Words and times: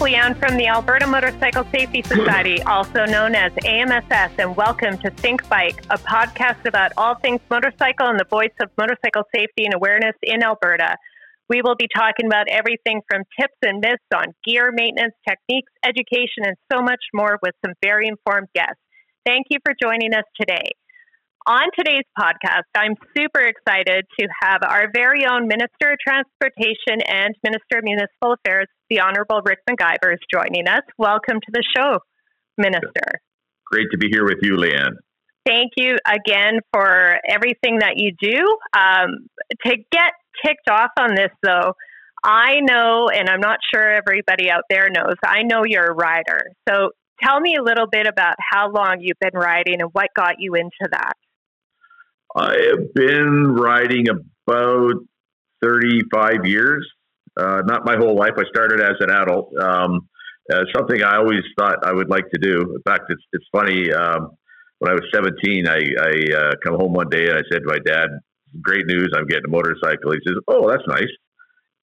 Leanne 0.00 0.38
from 0.38 0.56
the 0.56 0.66
Alberta 0.66 1.06
Motorcycle 1.06 1.62
Safety 1.70 2.00
Society, 2.02 2.62
also 2.62 3.04
known 3.04 3.34
as 3.34 3.52
AMSS, 3.52 4.30
and 4.38 4.56
welcome 4.56 4.96
to 4.96 5.10
Think 5.10 5.46
Bike, 5.50 5.84
a 5.90 5.98
podcast 5.98 6.64
about 6.64 6.92
all 6.96 7.16
things 7.16 7.38
motorcycle 7.50 8.06
and 8.06 8.18
the 8.18 8.24
voice 8.24 8.54
of 8.62 8.70
motorcycle 8.78 9.24
safety 9.34 9.66
and 9.66 9.74
awareness 9.74 10.14
in 10.22 10.42
Alberta. 10.42 10.96
We 11.50 11.60
will 11.60 11.76
be 11.76 11.86
talking 11.94 12.24
about 12.24 12.48
everything 12.48 13.02
from 13.10 13.24
tips 13.38 13.58
and 13.60 13.80
myths 13.80 14.02
on 14.14 14.32
gear 14.42 14.72
maintenance, 14.72 15.12
techniques, 15.28 15.70
education, 15.84 16.44
and 16.44 16.56
so 16.72 16.80
much 16.80 17.04
more 17.12 17.38
with 17.42 17.54
some 17.62 17.74
very 17.82 18.08
informed 18.08 18.48
guests. 18.54 18.80
Thank 19.26 19.48
you 19.50 19.58
for 19.62 19.74
joining 19.82 20.14
us 20.14 20.24
today. 20.40 20.70
On 21.46 21.66
today's 21.76 22.04
podcast, 22.18 22.68
I'm 22.76 22.94
super 23.16 23.40
excited 23.40 24.04
to 24.18 24.28
have 24.42 24.60
our 24.62 24.88
very 24.94 25.24
own 25.24 25.48
Minister 25.48 25.92
of 25.92 25.98
Transportation 25.98 27.00
and 27.08 27.34
Minister 27.42 27.78
of 27.78 27.84
Municipal 27.84 28.34
Affairs, 28.34 28.66
the 28.90 29.00
Honorable 29.00 29.40
Rick 29.42 29.60
McIver, 29.68 30.12
is 30.12 30.18
joining 30.30 30.68
us. 30.68 30.82
Welcome 30.98 31.40
to 31.40 31.50
the 31.50 31.64
show, 31.74 32.00
Minister. 32.58 33.22
Great 33.64 33.86
to 33.90 33.96
be 33.96 34.08
here 34.10 34.26
with 34.26 34.40
you, 34.42 34.56
Leanne. 34.56 34.96
Thank 35.46 35.72
you 35.78 35.96
again 36.06 36.60
for 36.74 37.16
everything 37.26 37.78
that 37.78 37.94
you 37.96 38.12
do. 38.20 38.44
Um, 38.78 39.26
to 39.64 39.76
get 39.90 40.12
kicked 40.44 40.68
off 40.70 40.90
on 40.98 41.14
this, 41.14 41.30
though, 41.42 41.72
I 42.22 42.60
know, 42.60 43.08
and 43.08 43.30
I'm 43.30 43.40
not 43.40 43.60
sure 43.72 43.90
everybody 43.90 44.50
out 44.50 44.64
there 44.68 44.90
knows, 44.94 45.14
I 45.24 45.42
know 45.44 45.62
you're 45.64 45.86
a 45.86 45.94
rider. 45.94 46.50
So 46.68 46.90
tell 47.24 47.40
me 47.40 47.56
a 47.58 47.62
little 47.62 47.86
bit 47.90 48.06
about 48.06 48.34
how 48.38 48.70
long 48.70 48.96
you've 49.00 49.18
been 49.22 49.40
riding 49.40 49.80
and 49.80 49.88
what 49.94 50.08
got 50.14 50.34
you 50.38 50.54
into 50.54 50.86
that. 50.92 51.14
I 52.36 52.56
have 52.70 52.94
been 52.94 53.54
riding 53.54 54.06
about 54.08 54.94
35 55.62 56.46
years. 56.46 56.86
Uh, 57.36 57.62
not 57.64 57.84
my 57.84 57.96
whole 57.96 58.16
life. 58.16 58.32
I 58.36 58.44
started 58.48 58.80
as 58.80 58.96
an 59.00 59.10
adult. 59.10 59.56
Um, 59.56 60.08
uh, 60.52 60.62
something 60.74 61.02
I 61.02 61.16
always 61.16 61.42
thought 61.58 61.84
I 61.84 61.92
would 61.92 62.08
like 62.08 62.28
to 62.30 62.38
do. 62.40 62.74
In 62.74 62.82
fact, 62.84 63.04
it's 63.08 63.22
it's 63.32 63.44
funny. 63.52 63.92
Um, 63.92 64.30
when 64.78 64.90
I 64.90 64.94
was 64.94 65.04
17, 65.12 65.68
I, 65.68 65.74
I 65.74 66.38
uh, 66.38 66.52
come 66.64 66.74
home 66.74 66.92
one 66.92 67.08
day 67.10 67.28
and 67.28 67.38
I 67.38 67.42
said 67.52 67.62
to 67.62 67.66
my 67.66 67.78
dad, 67.84 68.08
"Great 68.60 68.86
news! 68.86 69.12
I'm 69.14 69.26
getting 69.26 69.46
a 69.46 69.50
motorcycle." 69.50 70.12
He 70.12 70.18
says, 70.26 70.36
"Oh, 70.48 70.68
that's 70.68 70.82
nice." 70.88 71.10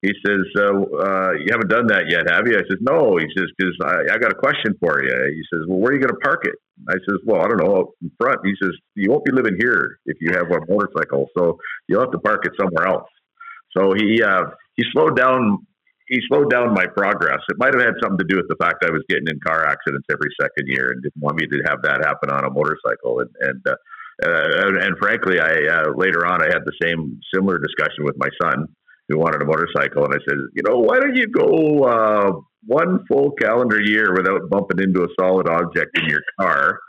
He 0.02 0.14
says, 0.26 0.46
uh, 0.56 0.78
uh, 0.78 1.32
"You 1.42 1.50
haven't 1.50 1.70
done 1.70 1.88
that 1.88 2.06
yet, 2.08 2.30
have 2.30 2.48
you?" 2.48 2.54
I 2.54 2.62
says, 2.70 2.78
"No." 2.82 3.18
He 3.18 3.26
says, 3.36 3.50
"Because 3.58 3.74
I, 3.84 4.14
I, 4.14 4.18
got 4.18 4.32
a 4.32 4.36
question 4.36 4.76
for 4.80 5.02
you." 5.02 5.10
He 5.34 5.44
says, 5.52 5.66
"Well, 5.68 5.80
where 5.80 5.92
are 5.92 5.96
you 5.96 6.00
going 6.00 6.14
to 6.14 6.22
park 6.22 6.46
it?" 6.46 6.54
I 6.88 6.94
says, 6.94 7.18
"Well, 7.26 7.42
I 7.42 7.48
don't 7.48 7.58
know, 7.58 7.94
in 8.02 8.12
front." 8.20 8.40
He 8.46 8.54
says, 8.62 8.72
"You 8.94 9.10
won't 9.10 9.26
be 9.26 9.32
living 9.32 9.58
here 9.60 9.98
if 10.06 10.18
you 10.22 10.30
have 10.34 10.52
a 10.52 10.60
motorcycle, 10.70 11.28
so 11.36 11.58
you'll 11.88 12.02
have 12.02 12.12
to 12.12 12.20
park 12.20 12.46
it 12.46 12.54
somewhere 12.60 12.88
else." 12.88 13.10
So 13.76 13.94
he 13.98 14.22
uh, 14.22 14.46
he 14.76 14.84
slowed 14.94 15.18
down. 15.18 15.66
He 16.08 16.22
slowed 16.30 16.52
down 16.52 16.74
my 16.74 16.86
progress. 16.86 17.40
It 17.50 17.58
might 17.58 17.74
have 17.74 17.84
had 17.84 17.96
something 18.00 18.20
to 18.20 18.30
do 18.30 18.38
with 18.38 18.48
the 18.48 18.56
fact 18.62 18.86
I 18.86 18.92
was 18.92 19.04
getting 19.10 19.28
in 19.28 19.40
car 19.46 19.66
accidents 19.66 20.06
every 20.10 20.30
second 20.40 20.68
year 20.68 20.92
and 20.92 21.02
didn't 21.02 21.20
want 21.20 21.36
me 21.36 21.48
to 21.48 21.60
have 21.68 21.82
that 21.82 22.06
happen 22.06 22.30
on 22.30 22.46
a 22.46 22.52
motorcycle. 22.52 23.22
And 23.22 23.30
and 23.42 23.62
uh, 23.68 23.76
uh, 24.24 24.68
and, 24.68 24.78
and, 24.78 24.98
frankly, 24.98 25.40
I 25.40 25.54
uh, 25.70 25.94
later 25.96 26.26
on 26.26 26.42
I 26.42 26.48
had 26.54 26.66
the 26.66 26.74
same 26.82 27.20
similar 27.34 27.60
discussion 27.60 28.06
with 28.06 28.16
my 28.18 28.30
son 28.42 28.68
who 29.10 29.18
wanted 29.18 29.42
a 29.42 29.46
motorcycle, 29.46 30.06
and 30.06 30.14
I 30.14 30.18
said, 30.28 30.38
you 30.54 30.64
know, 30.68 30.80
why 30.80 31.00
don't 31.00 31.16
you 31.16 31.28
go 31.28 31.84
uh, 31.84 32.32
one 32.66 33.06
full 33.08 33.32
calendar 33.32 33.82
year 33.82 34.14
without 34.14 34.50
bumping 34.50 34.80
into 34.84 35.04
a 35.04 35.08
solid 35.20 35.48
object 35.48 35.98
in 35.98 36.10
your 36.10 36.22
car, 36.40 36.80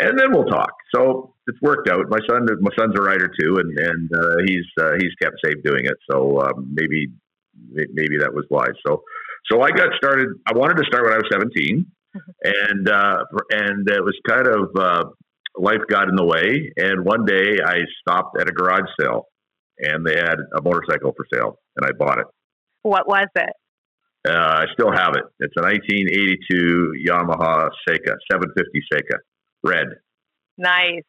and 0.00 0.18
then 0.18 0.32
we'll 0.32 0.46
talk. 0.46 0.72
So 0.94 1.34
it's 1.46 1.60
worked 1.62 1.88
out. 1.88 2.06
My 2.08 2.18
son, 2.28 2.46
my 2.60 2.70
son's 2.78 2.94
a 2.98 3.02
rider 3.02 3.30
too, 3.40 3.58
and 3.58 3.78
and 3.78 4.10
uh, 4.14 4.36
he's 4.46 4.66
uh, 4.80 4.92
he's 4.98 5.14
kept 5.22 5.36
safe 5.44 5.62
doing 5.64 5.84
it. 5.84 5.96
So 6.10 6.40
um, 6.40 6.72
maybe 6.72 7.08
maybe 7.70 8.18
that 8.18 8.32
was 8.32 8.44
why. 8.48 8.66
So 8.86 9.02
so 9.50 9.62
I 9.62 9.70
got 9.70 9.88
started. 9.96 10.28
I 10.46 10.56
wanted 10.56 10.76
to 10.78 10.84
start 10.86 11.04
when 11.04 11.12
I 11.12 11.16
was 11.16 11.28
17, 11.32 11.86
mm-hmm. 12.16 12.30
and 12.44 12.88
uh, 12.88 13.24
and 13.50 13.88
it 13.88 14.02
was 14.02 14.18
kind 14.28 14.46
of 14.46 14.70
uh, 14.76 15.04
life 15.56 15.82
got 15.88 16.08
in 16.08 16.16
the 16.16 16.24
way. 16.24 16.72
And 16.76 17.04
one 17.04 17.24
day 17.24 17.58
I 17.64 17.78
stopped 18.00 18.40
at 18.40 18.48
a 18.48 18.52
garage 18.52 18.88
sale 18.98 19.26
and 19.80 20.06
they 20.06 20.16
had 20.16 20.36
a 20.56 20.62
motorcycle 20.62 21.12
for 21.16 21.26
sale, 21.32 21.58
and 21.76 21.86
I 21.86 21.92
bought 21.98 22.18
it. 22.18 22.26
What 22.82 23.06
was 23.08 23.26
it? 23.34 23.52
Uh, 24.28 24.32
I 24.32 24.66
still 24.74 24.92
have 24.92 25.16
it. 25.16 25.24
It's 25.40 25.54
a 25.56 25.62
1982 25.62 26.92
Yamaha 27.08 27.70
Seca, 27.88 28.16
750 28.30 28.82
Seca, 28.92 29.16
red. 29.64 29.86
Nice. 30.58 31.04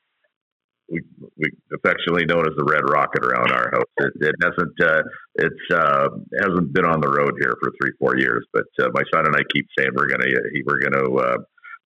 We, 0.89 1.01
we 1.37 1.51
affectionately 1.73 2.25
known 2.25 2.47
as 2.47 2.55
the 2.57 2.65
Red 2.65 2.83
Rocket 2.89 3.25
around 3.25 3.51
our 3.51 3.71
house. 3.71 3.91
It, 3.97 4.13
it 4.19 4.35
hasn't 4.43 4.75
uh, 4.81 5.03
it's 5.35 5.73
uh, 5.73 6.07
hasn't 6.39 6.73
been 6.73 6.85
on 6.85 6.99
the 6.99 7.07
road 7.07 7.35
here 7.39 7.55
for 7.61 7.71
three 7.81 7.91
four 7.99 8.17
years, 8.17 8.45
but 8.51 8.67
uh, 8.81 8.89
my 8.93 9.03
son 9.13 9.25
and 9.25 9.35
I 9.35 9.41
keep 9.53 9.67
saying 9.77 9.91
we're 9.95 10.09
gonna 10.09 10.27
we're 10.65 10.79
gonna 10.79 11.15
uh, 11.15 11.37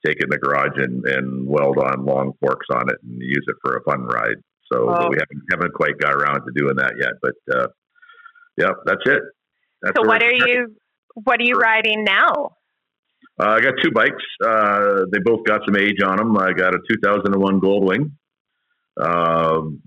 take 0.05 0.17
it 0.17 0.23
in 0.23 0.29
the 0.29 0.37
garage 0.37 0.77
and, 0.77 1.05
and 1.05 1.47
weld 1.47 1.77
on 1.77 2.05
long 2.05 2.33
forks 2.39 2.67
on 2.71 2.89
it 2.89 2.97
and 3.03 3.21
use 3.21 3.45
it 3.47 3.55
for 3.63 3.77
a 3.77 3.83
fun 3.83 4.03
ride. 4.03 4.37
So 4.75 5.09
we 5.09 5.17
haven't 5.17 5.43
haven't 5.51 5.73
quite 5.73 5.97
got 5.99 6.13
around 6.13 6.45
to 6.45 6.51
doing 6.53 6.75
that 6.77 6.93
yet. 6.99 7.13
But 7.21 7.55
uh, 7.55 7.67
yeah, 8.57 8.71
that's 8.85 9.01
it. 9.05 9.21
That's 9.81 9.95
so 9.97 10.07
what 10.07 10.23
are 10.23 10.33
you 10.33 10.75
what 11.23 11.39
are 11.39 11.43
you 11.43 11.55
riding 11.55 12.03
now? 12.03 12.55
Uh, 13.39 13.49
I 13.49 13.61
got 13.61 13.73
two 13.83 13.91
bikes. 13.91 14.23
Uh, 14.43 15.05
they 15.11 15.19
both 15.19 15.43
got 15.45 15.61
some 15.65 15.75
age 15.75 16.01
on 16.03 16.17
them. 16.17 16.37
I 16.37 16.53
got 16.53 16.73
a 16.73 16.79
2001 16.89 17.59
Goldwing, 17.59 18.11
um, 19.01 19.81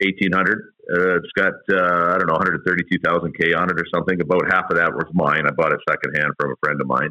1800. 0.00 0.72
Uh, 0.90 1.16
it's 1.16 1.32
got 1.36 1.52
uh, 1.70 2.14
I 2.14 2.18
don't 2.18 2.26
know 2.26 2.34
132,000 2.34 3.34
k 3.38 3.52
on 3.54 3.70
it 3.70 3.78
or 3.78 3.84
something. 3.94 4.20
About 4.20 4.50
half 4.50 4.70
of 4.70 4.76
that 4.76 4.92
was 4.92 5.06
mine. 5.12 5.46
I 5.46 5.50
bought 5.50 5.72
it 5.72 5.80
secondhand 5.88 6.32
from 6.38 6.52
a 6.52 6.56
friend 6.64 6.80
of 6.80 6.86
mine. 6.86 7.10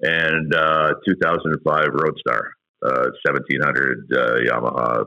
And 0.00 0.54
uh, 0.54 0.94
2005 1.06 1.88
Roadstar, 1.88 2.42
1700 2.80 4.12
uh, 4.12 4.18
Yamaha 4.46 5.04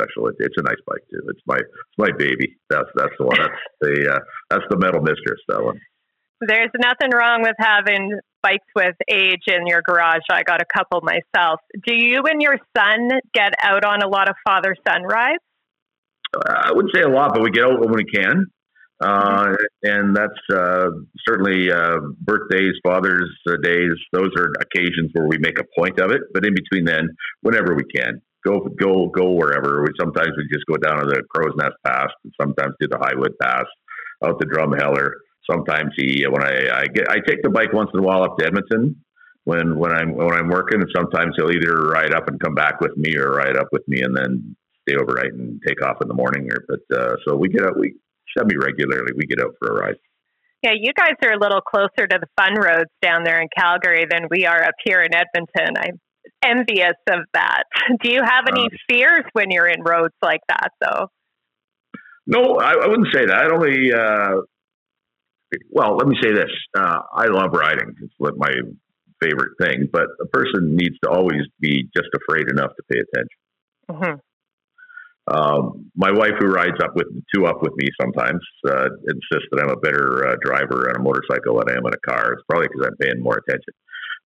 special. 0.00 0.28
It, 0.28 0.36
it's 0.38 0.56
a 0.56 0.62
nice 0.62 0.80
bike 0.86 1.04
too. 1.10 1.20
It's 1.28 1.40
my 1.46 1.56
it's 1.56 1.98
my 1.98 2.10
baby. 2.16 2.56
That's 2.68 2.88
that's 2.94 3.12
the 3.18 3.26
one. 3.26 3.36
That's 3.38 3.62
the 3.80 4.12
uh, 4.14 4.18
that's 4.48 4.64
the 4.70 4.78
metal 4.78 5.00
mistress. 5.00 5.40
That 5.48 5.62
one. 5.62 5.78
There's 6.40 6.70
nothing 6.80 7.10
wrong 7.12 7.42
with 7.42 7.56
having 7.58 8.18
bikes 8.42 8.64
with 8.74 8.96
age 9.10 9.44
in 9.46 9.66
your 9.66 9.82
garage. 9.82 10.22
I 10.30 10.42
got 10.42 10.62
a 10.62 10.64
couple 10.64 11.02
myself. 11.02 11.60
Do 11.86 11.94
you 11.94 12.22
and 12.24 12.40
your 12.40 12.56
son 12.74 13.10
get 13.34 13.52
out 13.62 13.84
on 13.84 14.02
a 14.02 14.08
lot 14.08 14.30
of 14.30 14.36
father 14.46 14.74
son 14.88 15.02
rides? 15.02 15.42
Uh, 16.34 16.54
I 16.64 16.72
wouldn't 16.72 16.94
say 16.94 17.02
a 17.02 17.08
lot, 17.08 17.34
but 17.34 17.42
we 17.42 17.50
get 17.50 17.64
out 17.64 17.80
when 17.80 17.92
we 17.92 18.04
can. 18.04 18.46
Uh, 19.02 19.54
and 19.82 20.14
that's 20.14 20.38
uh, 20.54 20.90
certainly 21.26 21.72
uh, 21.72 21.96
birthdays, 22.20 22.74
Father's 22.84 23.30
Days. 23.62 23.92
Those 24.12 24.30
are 24.38 24.50
occasions 24.60 25.10
where 25.14 25.26
we 25.26 25.38
make 25.38 25.58
a 25.58 25.64
point 25.78 25.98
of 26.00 26.10
it. 26.10 26.20
But 26.34 26.44
in 26.44 26.54
between 26.54 26.84
then, 26.84 27.08
whenever 27.40 27.74
we 27.74 27.84
can, 27.84 28.20
go 28.44 28.60
go 28.78 29.08
go 29.08 29.32
wherever. 29.32 29.82
We 29.82 29.88
sometimes 29.98 30.30
we 30.36 30.48
just 30.52 30.66
go 30.66 30.76
down 30.76 31.00
to 31.00 31.06
the 31.06 31.22
Crowsnest 31.34 31.76
Pass, 31.86 32.08
and 32.24 32.32
sometimes 32.40 32.74
do 32.80 32.88
the 32.88 32.98
Highwood 32.98 33.36
Pass, 33.40 33.64
out 34.24 34.38
the 34.38 34.46
Drumheller. 34.46 35.10
Sometimes 35.50 35.92
he 35.96 36.24
when 36.28 36.42
I 36.42 36.80
I 36.80 36.84
get 36.86 37.08
I 37.08 37.18
take 37.26 37.42
the 37.42 37.50
bike 37.50 37.72
once 37.72 37.90
in 37.94 38.00
a 38.00 38.02
while 38.02 38.22
up 38.22 38.38
to 38.38 38.46
Edmonton 38.46 38.96
when 39.44 39.78
when 39.78 39.92
I'm 39.92 40.14
when 40.14 40.32
I'm 40.32 40.48
working, 40.48 40.80
and 40.80 40.90
sometimes 40.94 41.34
he'll 41.36 41.50
either 41.50 41.88
ride 41.88 42.14
up 42.14 42.28
and 42.28 42.40
come 42.40 42.54
back 42.54 42.80
with 42.80 42.96
me, 42.96 43.16
or 43.16 43.32
ride 43.32 43.56
up 43.56 43.68
with 43.72 43.86
me 43.88 44.02
and 44.02 44.16
then 44.16 44.56
stay 44.86 44.96
overnight 44.96 45.32
and 45.32 45.60
take 45.66 45.82
off 45.82 45.96
in 46.02 46.08
the 46.08 46.14
morning. 46.14 46.48
Or 46.50 46.64
but 46.68 46.96
uh, 46.96 47.16
so 47.26 47.36
we 47.36 47.48
get 47.48 47.64
out 47.64 47.78
we 47.78 47.94
semi 48.36 48.56
regularly. 48.56 49.12
We 49.16 49.26
get 49.26 49.40
out 49.40 49.54
for 49.58 49.76
a 49.76 49.80
ride. 49.80 49.96
Yeah, 50.62 50.72
you 50.78 50.92
guys 50.92 51.14
are 51.24 51.32
a 51.32 51.38
little 51.38 51.62
closer 51.62 52.06
to 52.06 52.18
the 52.20 52.26
fun 52.36 52.54
roads 52.54 52.90
down 53.00 53.24
there 53.24 53.40
in 53.40 53.48
Calgary 53.56 54.04
than 54.10 54.26
we 54.30 54.44
are 54.44 54.62
up 54.62 54.74
here 54.84 55.00
in 55.00 55.14
Edmonton. 55.14 55.74
I 55.78 55.92
envious 56.42 56.94
of 57.08 57.20
that. 57.34 57.64
Do 58.02 58.10
you 58.10 58.20
have 58.24 58.44
any 58.48 58.66
uh, 58.66 58.76
fears 58.88 59.24
when 59.32 59.50
you're 59.50 59.66
in 59.66 59.82
roads 59.82 60.14
like 60.22 60.40
that, 60.48 60.70
though? 60.80 61.08
No, 62.26 62.56
I, 62.56 62.72
I 62.72 62.86
wouldn't 62.86 63.12
say 63.12 63.26
that. 63.26 63.34
I 63.34 63.52
only, 63.52 63.92
uh, 63.92 64.42
well, 65.70 65.96
let 65.96 66.06
me 66.06 66.16
say 66.22 66.32
this. 66.32 66.50
Uh, 66.76 67.00
I 67.14 67.26
love 67.26 67.52
riding. 67.52 67.94
It's 68.02 68.14
my 68.36 68.52
favorite 69.20 69.52
thing, 69.60 69.88
but 69.92 70.06
a 70.20 70.26
person 70.26 70.76
needs 70.76 70.96
to 71.02 71.10
always 71.10 71.42
be 71.60 71.88
just 71.96 72.08
afraid 72.14 72.48
enough 72.50 72.70
to 72.76 72.82
pay 72.90 73.00
attention. 73.00 73.38
Mm-hmm. 73.90 74.14
Um, 75.34 75.90
my 75.94 76.10
wife, 76.10 76.32
who 76.38 76.46
rides 76.46 76.78
up 76.82 76.96
with 76.96 77.06
two 77.34 77.46
up 77.46 77.62
with 77.62 77.72
me 77.76 77.88
sometimes, 78.00 78.40
uh, 78.68 78.88
insists 79.06 79.48
that 79.52 79.62
I'm 79.62 79.70
a 79.70 79.76
better 79.76 80.28
uh, 80.28 80.36
driver 80.42 80.88
on 80.88 80.96
a 80.96 81.02
motorcycle 81.02 81.58
than 81.58 81.74
I 81.74 81.78
am 81.78 81.86
in 81.86 81.94
a 81.94 82.10
car. 82.10 82.32
It's 82.32 82.42
probably 82.48 82.68
because 82.68 82.86
I'm 82.86 82.96
paying 82.96 83.22
more 83.22 83.38
attention 83.46 83.74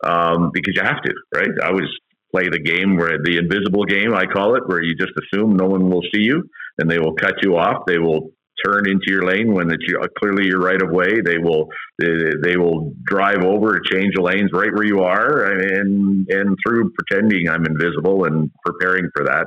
um, 0.05 0.51
because 0.53 0.75
you 0.77 0.83
have 0.83 1.03
to, 1.03 1.13
right? 1.35 1.51
I 1.63 1.69
always 1.69 1.89
play 2.35 2.49
the 2.49 2.59
game 2.59 2.97
where 2.97 3.19
the 3.23 3.39
invisible 3.39 3.85
game, 3.85 4.15
I 4.15 4.27
call 4.27 4.57
it, 4.57 4.63
where 4.67 4.83
you 4.83 4.95
just 4.97 5.13
assume 5.23 5.57
no 5.57 5.67
one 5.67 5.89
will 5.89 6.03
see 6.15 6.23
you 6.23 6.43
and 6.79 6.91
they 6.91 6.99
will 6.99 7.15
cut 7.15 7.35
you 7.43 7.57
off. 7.57 7.85
They 7.87 7.99
will 7.99 8.31
turn 8.65 8.89
into 8.89 9.07
your 9.09 9.25
lane 9.25 9.53
when 9.53 9.71
it's 9.71 9.85
clearly 10.19 10.47
your 10.47 10.61
right 10.61 10.81
of 10.81 10.91
way. 10.91 11.21
They 11.25 11.39
will 11.39 11.69
they, 11.99 12.31
they 12.43 12.57
will 12.57 12.93
drive 13.05 13.45
over, 13.45 13.81
change 13.81 14.15
lanes 14.19 14.51
right 14.53 14.73
where 14.73 14.87
you 14.87 15.01
are, 15.01 15.45
and 15.45 16.29
and 16.29 16.57
through 16.65 16.93
pretending 16.93 17.49
I'm 17.49 17.67
invisible 17.67 18.25
and 18.25 18.51
preparing 18.65 19.09
for 19.15 19.25
that, 19.27 19.47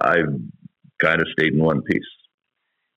I've 0.00 0.34
kind 1.02 1.20
of 1.20 1.26
stayed 1.38 1.54
in 1.54 1.62
one 1.62 1.82
piece. 1.82 2.02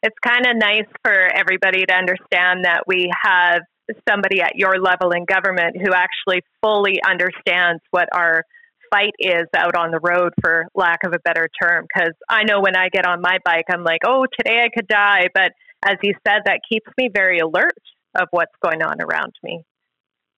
It's 0.03 0.17
kind 0.23 0.45
of 0.45 0.55
nice 0.57 0.87
for 1.03 1.13
everybody 1.13 1.85
to 1.85 1.93
understand 1.93 2.65
that 2.65 2.83
we 2.87 3.11
have 3.23 3.61
somebody 4.07 4.41
at 4.41 4.55
your 4.55 4.79
level 4.79 5.11
in 5.11 5.25
government 5.25 5.77
who 5.77 5.93
actually 5.93 6.41
fully 6.61 6.99
understands 7.07 7.81
what 7.91 8.09
our 8.13 8.43
fight 8.91 9.13
is 9.19 9.45
out 9.55 9.75
on 9.75 9.91
the 9.91 9.99
road, 9.99 10.33
for 10.41 10.65
lack 10.75 10.99
of 11.05 11.13
a 11.13 11.19
better 11.19 11.49
term. 11.61 11.85
Because 11.87 12.13
I 12.29 12.43
know 12.43 12.61
when 12.61 12.75
I 12.75 12.89
get 12.89 13.05
on 13.05 13.21
my 13.21 13.37
bike, 13.43 13.65
I'm 13.71 13.83
like, 13.83 14.01
oh, 14.05 14.25
today 14.37 14.61
I 14.63 14.69
could 14.73 14.87
die. 14.87 15.27
But 15.33 15.51
as 15.85 15.97
you 16.03 16.13
said, 16.27 16.43
that 16.45 16.61
keeps 16.69 16.87
me 16.97 17.09
very 17.13 17.39
alert 17.39 17.77
of 18.15 18.27
what's 18.31 18.53
going 18.63 18.81
on 18.81 19.01
around 19.01 19.33
me. 19.43 19.63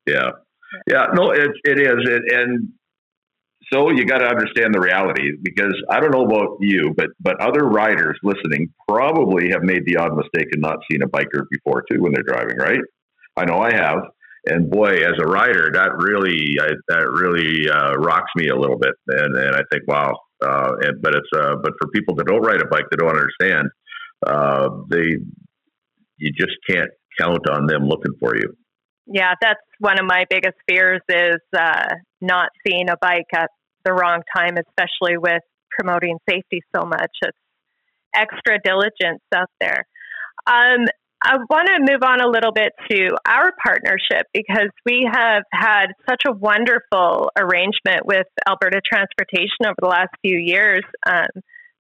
Yeah. 0.06 0.32
Yeah, 0.88 1.08
no, 1.14 1.32
it, 1.32 1.50
it 1.64 1.80
is. 1.80 1.98
It, 2.08 2.32
and 2.32 2.70
so 3.72 3.90
you 3.92 4.06
got 4.06 4.20
to 4.20 4.28
understand 4.28 4.74
the 4.74 4.80
reality 4.80 5.32
because 5.42 5.74
I 5.90 6.00
don't 6.00 6.12
know 6.12 6.26
about 6.26 6.58
you, 6.60 6.94
but 6.96 7.08
but 7.20 7.40
other 7.42 7.66
riders 7.66 8.18
listening 8.24 8.72
probably 8.88 9.50
have 9.52 9.64
made 9.64 9.86
the 9.86 9.98
odd 9.98 10.16
mistake 10.16 10.50
and 10.52 10.62
not 10.62 10.78
seen 10.92 11.02
a 11.02 11.08
biker 11.08 11.46
before 11.50 11.84
too 11.92 12.02
when 12.02 12.14
they're 12.14 12.24
driving, 12.24 12.58
right? 12.58 12.80
I 13.40 13.46
know 13.46 13.60
I 13.60 13.74
have, 13.74 14.00
and 14.46 14.70
boy, 14.70 14.98
as 14.98 15.14
a 15.22 15.28
rider, 15.28 15.70
that 15.74 15.92
really 15.98 16.58
I, 16.62 16.70
that 16.90 17.10
really 17.10 17.70
uh, 17.70 17.94
rocks 17.96 18.32
me 18.36 18.48
a 18.50 18.56
little 18.56 18.78
bit, 18.78 18.94
and 19.08 19.36
and 19.36 19.56
I 19.56 19.62
think 19.72 19.88
wow, 19.88 20.14
uh, 20.44 20.72
and 20.82 21.02
but 21.02 21.16
it's 21.16 21.30
uh, 21.36 21.56
but 21.62 21.74
for 21.82 21.90
people 21.94 22.16
that 22.16 22.28
don't 22.28 22.42
ride 22.42 22.62
a 22.62 22.68
bike 22.68 22.86
that 22.92 22.98
don't 22.98 23.10
understand, 23.10 23.70
uh, 24.26 24.70
they 24.90 25.18
you 26.18 26.32
just 26.38 26.58
can't 26.70 26.90
count 27.20 27.50
on 27.50 27.66
them 27.68 27.88
looking 27.88 28.14
for 28.20 28.36
you. 28.36 28.56
Yeah, 29.08 29.34
that's 29.42 29.60
one 29.80 30.00
of 30.00 30.06
my 30.06 30.26
biggest 30.30 30.58
fears 30.68 31.02
is 31.10 31.42
uh, 31.58 31.88
not 32.22 32.50
seeing 32.66 32.90
a 32.90 32.98
bike 33.02 33.26
at 33.34 33.50
the 33.84 33.94
wrong 33.94 34.22
time, 34.36 34.56
especially 34.58 35.18
with 35.18 35.42
promoting 35.72 36.18
safety 36.30 36.62
so 36.76 36.86
much. 36.86 37.12
It's 37.22 37.38
extra 38.14 38.60
diligence 38.64 39.24
out 39.34 39.50
there. 39.60 39.86
Um, 40.46 40.86
I 41.22 41.36
want 41.50 41.68
to 41.68 41.92
move 41.92 42.02
on 42.02 42.22
a 42.22 42.30
little 42.30 42.54
bit 42.54 42.72
to 42.90 43.10
our 43.28 43.52
partnership 43.66 44.28
because 44.34 44.70
we 44.86 45.10
have 45.12 45.44
had 45.52 45.88
such 46.10 46.22
a 46.26 46.32
wonderful 46.32 47.30
arrangement 47.38 48.06
with 48.06 48.28
Alberta 48.48 48.80
Transportation 48.86 49.66
over 49.66 49.76
the 49.82 49.90
last 49.90 50.12
few 50.22 50.38
years 50.38 50.84
um, 51.06 51.28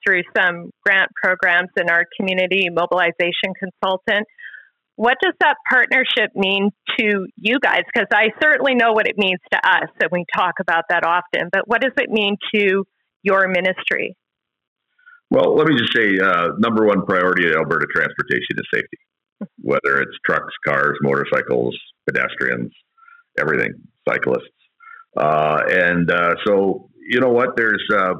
through 0.05 0.23
some 0.35 0.71
grant 0.85 1.11
programs 1.21 1.69
and 1.77 1.89
our 1.89 2.03
community 2.19 2.67
mobilization 2.69 3.55
consultant. 3.57 4.27
What 4.95 5.15
does 5.23 5.33
that 5.39 5.55
partnership 5.71 6.35
mean 6.35 6.71
to 6.99 7.27
you 7.37 7.59
guys? 7.61 7.83
Because 7.93 8.07
I 8.11 8.31
certainly 8.43 8.75
know 8.75 8.91
what 8.91 9.07
it 9.07 9.17
means 9.17 9.39
to 9.53 9.57
us, 9.57 9.89
and 10.01 10.09
we 10.11 10.25
talk 10.35 10.55
about 10.59 10.83
that 10.89 11.05
often, 11.05 11.47
but 11.49 11.61
what 11.65 11.79
does 11.79 11.93
it 11.97 12.09
mean 12.09 12.35
to 12.53 12.83
your 13.23 13.47
ministry? 13.47 14.17
Well, 15.31 15.55
let 15.55 15.67
me 15.67 15.77
just 15.77 15.95
say 15.95 16.17
uh, 16.19 16.49
number 16.57 16.85
one 16.85 17.05
priority 17.05 17.47
at 17.47 17.55
Alberta 17.55 17.85
Transportation 17.93 18.57
is 18.57 18.67
safety, 18.73 18.97
whether 19.59 20.01
it's 20.01 20.17
trucks, 20.25 20.53
cars, 20.67 20.97
motorcycles, 21.01 21.77
pedestrians, 22.07 22.71
everything, 23.39 23.73
cyclists. 24.07 24.43
Uh, 25.17 25.61
and 25.69 26.11
uh, 26.11 26.35
so, 26.45 26.89
you 27.09 27.19
know 27.19 27.29
what? 27.29 27.55
There's 27.55 27.83
uh, 27.91 28.13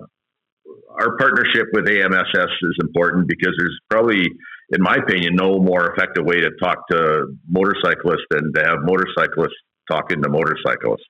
our 1.00 1.18
partnership 1.18 1.68
with 1.74 1.86
AMSS 1.86 2.51
is 2.62 2.77
important 2.81 3.27
because 3.27 3.54
there's 3.57 3.77
probably 3.89 4.27
in 4.71 4.81
my 4.81 4.95
opinion, 4.95 5.36
no 5.36 5.60
more 5.60 5.92
effective 5.92 6.25
way 6.25 6.42
to 6.42 6.51
talk 6.62 6.88
to 6.92 7.27
motorcyclists 7.48 8.25
than 8.30 8.54
to 8.54 8.63
have 8.63 8.77
motorcyclists 8.83 9.57
talking 9.89 10.21
to 10.21 10.30
motorcyclists 10.30 11.07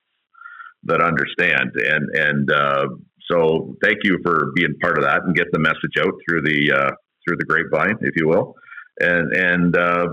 that 0.84 1.02
understand. 1.02 1.70
And 1.76 2.08
and 2.14 2.50
uh, 2.50 2.86
so, 3.30 3.76
thank 3.82 3.98
you 4.02 4.18
for 4.24 4.52
being 4.54 4.74
part 4.80 4.98
of 4.98 5.04
that 5.04 5.22
and 5.24 5.34
get 5.34 5.46
the 5.52 5.58
message 5.58 5.96
out 6.00 6.14
through 6.26 6.42
the 6.42 6.72
uh, 6.72 6.90
through 7.26 7.36
the 7.36 7.44
grapevine, 7.44 7.96
if 8.00 8.14
you 8.16 8.28
will, 8.28 8.54
and 9.00 9.32
and 9.32 9.76
uh, 9.76 10.08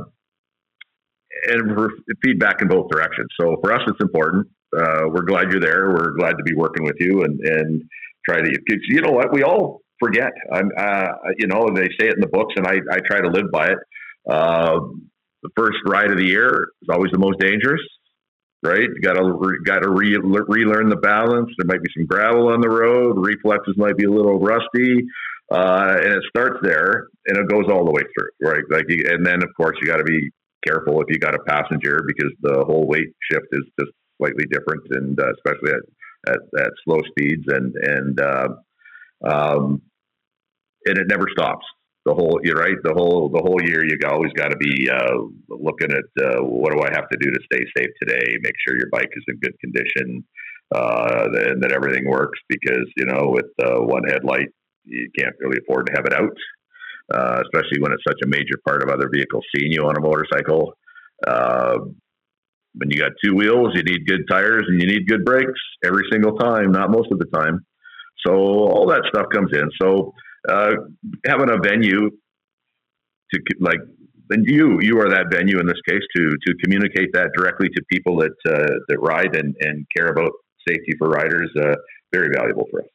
and 1.47 1.89
feedback 2.23 2.61
in 2.61 2.67
both 2.67 2.89
directions. 2.89 3.27
So 3.39 3.57
for 3.61 3.73
us, 3.73 3.81
it's 3.87 4.01
important. 4.01 4.47
Uh, 4.75 5.03
we're 5.07 5.25
glad 5.25 5.51
you're 5.51 5.61
there. 5.61 5.91
We're 5.91 6.11
glad 6.17 6.37
to 6.37 6.43
be 6.43 6.53
working 6.55 6.83
with 6.83 6.95
you 6.99 7.23
and 7.23 7.39
and 7.41 7.83
try 8.27 8.41
to. 8.41 8.59
You 8.89 9.01
know 9.01 9.11
what? 9.11 9.33
We 9.33 9.43
all 9.43 9.81
forget. 9.99 10.31
I'm, 10.51 10.69
uh, 10.77 11.07
you 11.37 11.47
know, 11.47 11.67
they 11.73 11.87
say 11.99 12.07
it 12.07 12.15
in 12.15 12.21
the 12.21 12.27
books, 12.27 12.53
and 12.55 12.67
I, 12.67 12.75
I 12.91 12.99
try 12.99 13.21
to 13.21 13.29
live 13.29 13.51
by 13.51 13.67
it. 13.67 13.77
Uh, 14.29 14.79
the 15.43 15.49
first 15.55 15.77
ride 15.85 16.11
of 16.11 16.17
the 16.17 16.25
year 16.25 16.69
is 16.81 16.89
always 16.91 17.11
the 17.11 17.19
most 17.19 17.39
dangerous, 17.39 17.81
right? 18.67 18.89
Got 19.01 19.13
to 19.13 19.57
got 19.63 19.79
to 19.79 19.89
re- 19.89 20.17
relearn 20.47 20.89
the 20.89 20.97
balance. 20.97 21.49
There 21.57 21.67
might 21.67 21.81
be 21.81 21.89
some 21.95 22.05
gravel 22.05 22.49
on 22.49 22.61
the 22.61 22.69
road. 22.69 23.15
Reflexes 23.17 23.75
might 23.77 23.97
be 23.97 24.05
a 24.05 24.11
little 24.11 24.39
rusty, 24.39 25.03
uh, 25.51 25.97
and 26.03 26.13
it 26.13 26.23
starts 26.29 26.59
there, 26.61 27.07
and 27.27 27.37
it 27.37 27.47
goes 27.47 27.65
all 27.71 27.85
the 27.85 27.91
way 27.91 28.03
through, 28.13 28.29
right? 28.41 28.63
Like, 28.69 28.85
you, 28.89 29.03
and 29.09 29.25
then 29.25 29.43
of 29.43 29.49
course 29.55 29.77
you 29.81 29.87
got 29.87 29.97
to 29.97 30.03
be 30.03 30.29
careful 30.65 31.01
if 31.01 31.07
you 31.09 31.17
got 31.19 31.35
a 31.35 31.43
passenger 31.47 32.03
because 32.05 32.31
the 32.41 32.63
whole 32.65 32.85
weight 32.87 33.07
shift 33.31 33.47
is 33.51 33.63
just 33.79 33.91
slightly 34.17 34.45
different, 34.51 34.83
and 34.91 35.19
uh, 35.19 35.31
especially 35.33 35.71
at, 35.71 36.33
at, 36.33 36.65
at 36.65 36.71
slow 36.83 36.99
speeds 37.11 37.45
and 37.47 37.75
and 37.75 38.19
uh, 38.19 38.47
um, 39.25 39.81
and 40.85 40.97
it 40.97 41.07
never 41.07 41.27
stops. 41.31 41.65
The 42.07 42.13
whole, 42.13 42.39
you're 42.41 42.55
right. 42.55 42.79
The 42.87 42.95
whole, 42.95 43.27
the 43.27 43.43
whole 43.43 43.59
year, 43.67 43.83
you 43.83 43.99
always 44.07 44.31
got 44.31 44.47
to 44.47 44.55
be 44.55 44.89
uh, 44.89 45.27
looking 45.49 45.91
at 45.91 46.07
uh, 46.23 46.39
what 46.39 46.71
do 46.71 46.79
I 46.79 46.87
have 46.95 47.09
to 47.09 47.17
do 47.19 47.29
to 47.29 47.39
stay 47.51 47.59
safe 47.75 47.91
today. 48.01 48.37
Make 48.39 48.55
sure 48.63 48.77
your 48.79 48.87
bike 48.89 49.11
is 49.11 49.25
in 49.27 49.35
good 49.43 49.59
condition, 49.59 50.23
uh, 50.73 51.27
and 51.51 51.61
that 51.61 51.73
everything 51.75 52.07
works. 52.07 52.39
Because 52.47 52.87
you 52.95 53.07
know, 53.07 53.27
with 53.35 53.51
uh, 53.61 53.81
one 53.83 54.03
headlight, 54.07 54.47
you 54.85 55.09
can't 55.19 55.35
really 55.41 55.59
afford 55.67 55.87
to 55.87 55.93
have 55.97 56.05
it 56.05 56.13
out, 56.13 56.31
uh, 57.13 57.43
especially 57.43 57.81
when 57.81 57.91
it's 57.91 58.07
such 58.07 58.19
a 58.23 58.27
major 58.27 58.55
part 58.65 58.81
of 58.83 58.87
other 58.87 59.09
vehicles 59.11 59.43
seeing 59.53 59.73
you 59.73 59.83
on 59.83 59.97
a 59.97 59.99
motorcycle. 59.99 60.77
Uh, 61.27 61.91
when 62.75 62.89
you 62.89 62.99
got 62.99 63.11
two 63.21 63.35
wheels, 63.35 63.71
you 63.75 63.83
need 63.83 64.07
good 64.07 64.23
tires 64.31 64.63
and 64.69 64.81
you 64.81 64.87
need 64.87 65.09
good 65.09 65.25
brakes 65.25 65.59
every 65.83 66.03
single 66.09 66.37
time, 66.37 66.71
not 66.71 66.89
most 66.89 67.11
of 67.11 67.19
the 67.19 67.27
time. 67.35 67.65
So 68.25 68.31
all 68.31 68.87
that 68.87 69.03
stuff 69.13 69.25
comes 69.33 69.51
in. 69.51 69.69
So 69.81 70.13
uh, 70.49 70.71
having 71.25 71.49
a 71.49 71.57
venue 71.57 72.09
to 73.33 73.39
like, 73.59 73.79
then 74.29 74.43
you 74.45 74.79
you 74.81 74.99
are 74.99 75.09
that 75.09 75.27
venue 75.31 75.59
in 75.59 75.65
this 75.65 75.81
case 75.87 76.03
to 76.15 76.29
to 76.45 76.53
communicate 76.63 77.09
that 77.13 77.29
directly 77.35 77.69
to 77.69 77.81
people 77.91 78.17
that 78.17 78.35
uh, 78.47 78.73
that 78.87 78.99
ride 78.99 79.35
and 79.35 79.55
and 79.61 79.85
care 79.95 80.07
about 80.07 80.31
safety 80.67 80.93
for 80.97 81.09
riders. 81.09 81.49
Uh, 81.59 81.75
very 82.13 82.29
valuable 82.33 82.65
for 82.71 82.81
us. 82.81 82.87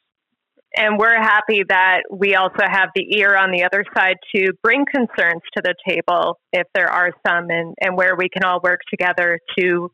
And 0.74 0.98
we're 0.98 1.20
happy 1.20 1.64
that 1.68 2.04
we 2.10 2.34
also 2.34 2.62
have 2.66 2.88
the 2.94 3.18
ear 3.18 3.36
on 3.36 3.50
the 3.50 3.64
other 3.64 3.84
side 3.94 4.16
to 4.34 4.52
bring 4.62 4.86
concerns 4.90 5.42
to 5.54 5.62
the 5.62 5.74
table 5.86 6.38
if 6.52 6.66
there 6.74 6.90
are 6.90 7.12
some, 7.26 7.50
and, 7.50 7.74
and 7.78 7.94
where 7.94 8.16
we 8.16 8.30
can 8.30 8.42
all 8.42 8.58
work 8.62 8.80
together 8.88 9.38
to 9.58 9.90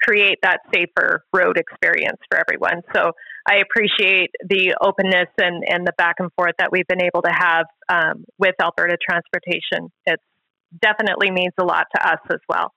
create 0.00 0.38
that 0.42 0.60
safer 0.72 1.24
road 1.32 1.58
experience 1.58 2.18
for 2.30 2.38
everyone. 2.38 2.82
So 2.94 3.10
I 3.46 3.56
appreciate 3.56 4.30
the 4.46 4.76
openness 4.80 5.28
and, 5.38 5.64
and 5.68 5.86
the 5.86 5.92
back 5.96 6.16
and 6.18 6.32
forth 6.34 6.54
that 6.58 6.70
we've 6.72 6.86
been 6.86 7.02
able 7.02 7.22
to 7.22 7.32
have 7.32 7.66
um, 7.88 8.24
with 8.38 8.54
Alberta 8.60 8.96
Transportation. 9.00 9.90
It 10.06 10.20
definitely 10.82 11.30
means 11.30 11.52
a 11.58 11.64
lot 11.64 11.86
to 11.94 12.06
us 12.06 12.20
as 12.30 12.40
well. 12.48 12.72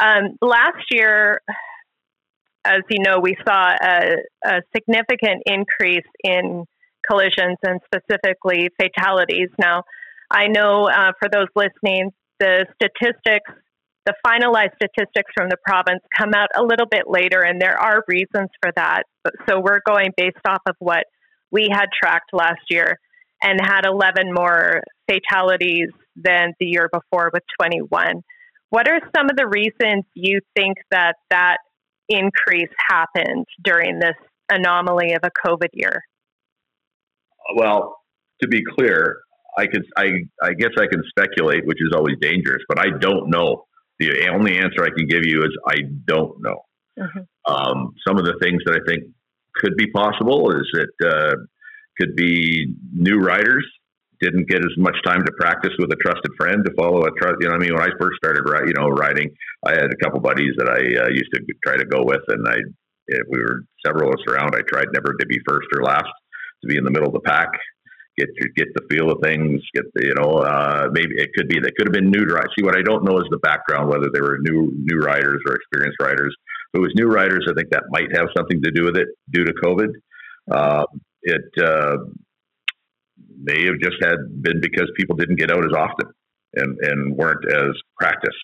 Um, 0.00 0.36
last 0.40 0.86
year, 0.90 1.40
as 2.64 2.82
you 2.90 3.02
know, 3.02 3.18
we 3.20 3.36
saw 3.46 3.72
a, 3.72 4.16
a 4.44 4.62
significant 4.74 5.42
increase 5.46 6.06
in 6.22 6.64
collisions 7.08 7.58
and 7.62 7.80
specifically 7.84 8.68
fatalities. 8.80 9.48
Now, 9.58 9.82
I 10.30 10.46
know 10.46 10.88
uh, 10.88 11.12
for 11.18 11.28
those 11.28 11.48
listening, 11.56 12.12
the 12.38 12.66
statistics 12.74 13.50
the 14.04 14.14
finalized 14.26 14.74
statistics 14.76 15.30
from 15.34 15.48
the 15.48 15.56
province 15.64 16.00
come 16.16 16.34
out 16.34 16.48
a 16.56 16.62
little 16.62 16.86
bit 16.86 17.04
later, 17.06 17.42
and 17.42 17.60
there 17.60 17.78
are 17.78 18.04
reasons 18.08 18.48
for 18.60 18.72
that. 18.74 19.04
So 19.48 19.60
we're 19.60 19.80
going 19.86 20.10
based 20.16 20.44
off 20.46 20.62
of 20.66 20.74
what 20.78 21.04
we 21.50 21.68
had 21.70 21.86
tracked 22.02 22.32
last 22.32 22.62
year 22.68 22.98
and 23.42 23.60
had 23.60 23.84
11 23.86 24.32
more 24.32 24.82
fatalities 25.08 25.88
than 26.16 26.54
the 26.58 26.66
year 26.66 26.88
before 26.92 27.30
with 27.32 27.42
21. 27.60 28.22
What 28.70 28.88
are 28.88 29.00
some 29.14 29.26
of 29.30 29.36
the 29.36 29.46
reasons 29.46 30.04
you 30.14 30.40
think 30.56 30.78
that 30.90 31.16
that 31.30 31.58
increase 32.08 32.70
happened 32.88 33.46
during 33.62 33.98
this 33.98 34.16
anomaly 34.50 35.12
of 35.12 35.20
a 35.22 35.30
COVID 35.46 35.68
year? 35.72 36.02
Well, 37.56 37.96
to 38.40 38.48
be 38.48 38.62
clear, 38.76 39.18
I 39.58 39.66
could 39.66 39.84
I 39.96 40.06
I 40.42 40.54
guess 40.54 40.70
I 40.78 40.86
can 40.86 41.02
speculate, 41.08 41.66
which 41.66 41.78
is 41.80 41.92
always 41.94 42.16
dangerous, 42.20 42.62
but 42.68 42.78
I 42.78 42.96
don't 42.98 43.28
know 43.28 43.64
the 44.08 44.28
only 44.28 44.58
answer 44.58 44.84
I 44.84 44.90
can 44.90 45.06
give 45.06 45.24
you 45.24 45.42
is 45.42 45.50
I 45.68 45.82
don't 46.06 46.40
know. 46.40 46.62
Mm-hmm. 46.98 47.52
Um, 47.52 47.94
some 48.06 48.18
of 48.18 48.24
the 48.24 48.38
things 48.42 48.62
that 48.66 48.80
I 48.80 48.90
think 48.90 49.04
could 49.56 49.76
be 49.76 49.90
possible 49.90 50.50
is 50.50 50.66
that 50.74 51.08
uh, 51.08 51.36
could 51.98 52.14
be 52.16 52.74
new 52.92 53.18
riders 53.18 53.66
didn't 54.22 54.48
get 54.48 54.58
as 54.58 54.70
much 54.78 54.94
time 55.04 55.24
to 55.24 55.32
practice 55.32 55.72
with 55.78 55.90
a 55.90 55.96
trusted 55.96 56.30
friend 56.38 56.64
to 56.64 56.72
follow 56.74 57.02
a 57.02 57.10
trust. 57.18 57.36
You 57.40 57.48
know, 57.48 57.54
I 57.54 57.58
mean, 57.58 57.74
when 57.74 57.82
I 57.82 57.90
first 58.00 58.16
started, 58.22 58.46
you 58.66 58.74
know, 58.78 58.88
riding, 58.88 59.28
I 59.66 59.72
had 59.72 59.90
a 59.90 59.96
couple 60.00 60.20
buddies 60.20 60.54
that 60.58 60.70
I 60.70 60.78
uh, 60.78 61.08
used 61.10 61.30
to 61.34 61.42
try 61.66 61.76
to 61.76 61.84
go 61.84 62.04
with, 62.04 62.22
and 62.28 62.46
I, 62.46 62.56
if 63.08 63.26
we 63.28 63.40
were 63.40 63.64
several 63.84 64.10
of 64.10 64.14
us 64.14 64.24
around, 64.32 64.54
I 64.54 64.62
tried 64.68 64.86
never 64.94 65.14
to 65.18 65.26
be 65.26 65.38
first 65.46 65.66
or 65.76 65.82
last, 65.82 66.06
to 66.62 66.68
be 66.68 66.78
in 66.78 66.84
the 66.84 66.90
middle 66.90 67.08
of 67.08 67.14
the 67.14 67.26
pack, 67.26 67.48
get 68.16 68.28
get 68.56 68.68
the 68.74 68.82
feel 68.90 69.10
of 69.10 69.18
things. 69.22 69.60
Get 69.74 69.84
the 69.94 70.06
you 70.06 70.14
know 70.14 70.38
uh, 70.38 70.88
maybe 70.92 71.14
it 71.16 71.30
could 71.36 71.48
be 71.48 71.58
they 71.60 71.72
could 71.76 71.86
have 71.86 71.92
been 71.92 72.10
new 72.10 72.24
riders. 72.24 72.52
See 72.58 72.64
what 72.64 72.76
I 72.76 72.82
don't 72.82 73.04
know 73.04 73.18
is 73.18 73.26
the 73.30 73.38
background 73.38 73.88
whether 73.88 74.08
they 74.12 74.20
were 74.20 74.38
new 74.40 74.72
new 74.74 74.98
riders 74.98 75.40
or 75.46 75.54
experienced 75.54 75.98
riders. 76.00 76.34
If 76.72 76.78
it 76.78 76.82
was 76.82 76.92
new 76.94 77.06
riders, 77.06 77.46
I 77.48 77.54
think 77.54 77.70
that 77.70 77.84
might 77.90 78.14
have 78.14 78.28
something 78.36 78.62
to 78.62 78.70
do 78.70 78.84
with 78.84 78.96
it 78.96 79.08
due 79.30 79.44
to 79.44 79.52
COVID. 79.52 79.92
Uh, 80.50 80.84
it 81.22 81.44
uh, 81.62 81.98
may 83.42 83.64
have 83.66 83.78
just 83.80 83.96
had 84.02 84.42
been 84.42 84.60
because 84.60 84.90
people 84.96 85.16
didn't 85.16 85.36
get 85.36 85.50
out 85.50 85.64
as 85.64 85.72
often 85.76 86.08
and, 86.54 86.78
and 86.80 87.16
weren't 87.16 87.44
as 87.50 87.70
practiced 87.98 88.36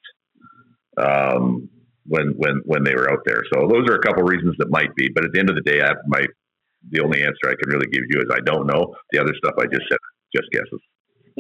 um, 0.98 1.68
when 2.06 2.34
when 2.37 2.62
when 2.64 2.84
they 2.84 2.94
were 2.94 3.10
out 3.10 3.20
there. 3.25 3.42
So 3.52 3.68
those 3.68 3.88
are 3.88 3.96
a 3.96 4.00
couple 4.00 4.22
reasons 4.22 4.54
that 4.58 4.70
might 4.70 4.94
be. 4.94 5.08
But 5.14 5.25
at 5.25 5.32
the 5.32 5.40
end 5.40 5.50
of 5.50 5.56
the 5.56 5.62
day, 5.62 5.82
I 5.82 5.94
my 6.06 6.25
the 6.90 7.00
only 7.00 7.23
answer 7.23 7.47
I 7.47 7.54
can 7.61 7.71
really 7.71 7.88
give 7.90 8.04
you 8.09 8.21
is 8.21 8.26
I 8.33 8.40
don't 8.40 8.66
know. 8.66 8.95
The 9.12 9.21
other 9.21 9.35
stuff 9.37 9.54
I 9.59 9.64
just 9.64 9.87
said 9.88 9.99
just 10.35 10.50
guesses. 10.52 10.80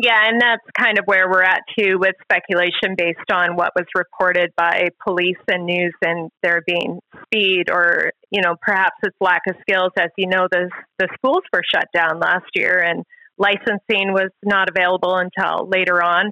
Yeah, 0.00 0.28
and 0.28 0.40
that's 0.40 0.62
kind 0.78 0.96
of 0.96 1.06
where 1.06 1.28
we're 1.28 1.42
at 1.42 1.62
too 1.76 1.98
with 1.98 2.14
speculation 2.22 2.94
based 2.96 3.32
on 3.32 3.56
what 3.56 3.72
was 3.74 3.86
reported 3.96 4.52
by 4.56 4.90
police 5.04 5.42
and 5.48 5.66
news 5.66 5.92
and 6.02 6.30
there 6.40 6.62
being 6.64 7.00
speed 7.24 7.64
or, 7.68 8.12
you 8.30 8.40
know, 8.40 8.54
perhaps 8.62 8.94
it's 9.02 9.16
lack 9.20 9.42
of 9.48 9.56
skills. 9.60 9.90
As 9.98 10.10
you 10.16 10.28
know, 10.28 10.46
the, 10.52 10.70
the 11.00 11.08
schools 11.14 11.42
were 11.52 11.62
shut 11.74 11.86
down 11.92 12.20
last 12.20 12.46
year 12.54 12.78
and 12.80 13.02
licensing 13.38 14.12
was 14.12 14.30
not 14.44 14.68
available 14.70 15.16
until 15.16 15.68
later 15.68 16.00
on. 16.00 16.30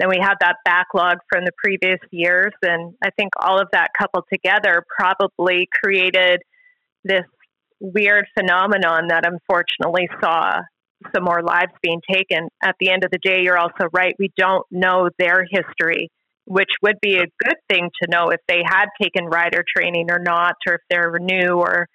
Then 0.00 0.08
we 0.08 0.18
had 0.20 0.34
that 0.40 0.56
backlog 0.64 1.18
from 1.30 1.44
the 1.44 1.52
previous 1.62 2.00
years. 2.10 2.52
And 2.62 2.94
I 3.04 3.10
think 3.10 3.30
all 3.40 3.60
of 3.60 3.68
that 3.70 3.90
coupled 3.96 4.24
together 4.32 4.82
probably 4.98 5.68
created 5.80 6.42
this 7.04 7.24
weird 7.80 8.26
phenomenon 8.38 9.08
that 9.08 9.24
unfortunately 9.26 10.08
saw 10.20 10.60
some 11.14 11.24
more 11.24 11.42
lives 11.42 11.72
being 11.82 12.00
taken. 12.10 12.48
At 12.62 12.76
the 12.80 12.90
end 12.90 13.04
of 13.04 13.10
the 13.10 13.18
day, 13.18 13.42
you're 13.42 13.58
also 13.58 13.88
right. 13.92 14.14
We 14.18 14.30
don't 14.36 14.64
know 14.70 15.10
their 15.18 15.46
history, 15.48 16.10
which 16.46 16.70
would 16.82 16.96
be 17.00 17.16
a 17.16 17.26
good 17.44 17.56
thing 17.68 17.90
to 18.02 18.10
know 18.10 18.28
if 18.28 18.40
they 18.48 18.62
had 18.64 18.86
taken 19.00 19.26
rider 19.26 19.62
training 19.76 20.06
or 20.10 20.18
not, 20.18 20.54
or 20.66 20.74
if 20.74 20.80
they're 20.88 21.18
new 21.20 21.54
or, 21.54 21.88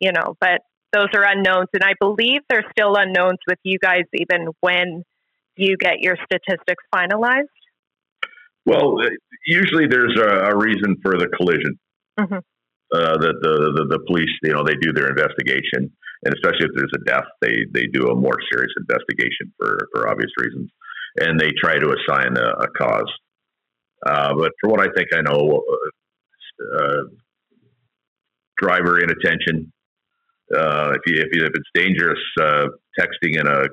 you 0.00 0.12
know, 0.12 0.36
but 0.40 0.60
those 0.92 1.08
are 1.14 1.24
unknowns. 1.24 1.68
And 1.72 1.82
I 1.82 1.94
believe 1.98 2.42
there's 2.48 2.66
still 2.70 2.94
unknowns 2.96 3.38
with 3.48 3.58
you 3.62 3.78
guys, 3.78 4.04
even 4.12 4.48
when 4.60 5.04
you 5.56 5.76
get 5.78 6.00
your 6.00 6.16
statistics 6.24 6.84
finalized. 6.94 7.46
Well, 8.64 8.96
usually 9.46 9.86
there's 9.88 10.16
a, 10.18 10.52
a 10.52 10.56
reason 10.56 10.96
for 11.02 11.12
the 11.18 11.28
collision. 11.28 11.78
Mm-hmm. 12.20 12.38
Uh, 12.94 13.16
the, 13.16 13.32
the, 13.40 13.72
the, 13.74 13.84
the 13.96 13.98
police, 14.06 14.28
you 14.42 14.52
know, 14.52 14.62
they 14.62 14.74
do 14.74 14.92
their 14.92 15.08
investigation 15.08 15.90
and 16.24 16.34
especially 16.34 16.66
if 16.66 16.72
there's 16.76 16.92
a 16.94 17.04
death, 17.04 17.26
they 17.40 17.66
they 17.72 17.86
do 17.92 18.08
a 18.08 18.14
more 18.14 18.36
serious 18.52 18.72
investigation 18.78 19.52
for 19.58 19.76
for 19.92 20.08
obvious 20.08 20.30
reasons, 20.38 20.70
and 21.18 21.38
they 21.38 21.50
try 21.60 21.78
to 21.78 21.94
assign 21.94 22.36
a, 22.36 22.48
a 22.62 22.68
cause. 22.78 23.12
Uh, 24.06 24.34
but 24.34 24.52
from 24.60 24.70
what 24.70 24.80
I 24.80 24.88
think 24.94 25.08
I 25.14 25.20
know, 25.22 25.62
uh, 25.72 26.78
uh 26.78 27.02
driver 28.58 29.00
inattention. 29.00 29.72
Uh, 30.54 30.92
if 30.92 31.00
you, 31.06 31.22
if, 31.22 31.28
you, 31.32 31.46
if 31.46 31.52
it's 31.54 31.70
dangerous 31.74 32.18
uh, 32.38 32.66
texting 33.00 33.40
in 33.40 33.46
a 33.46 33.68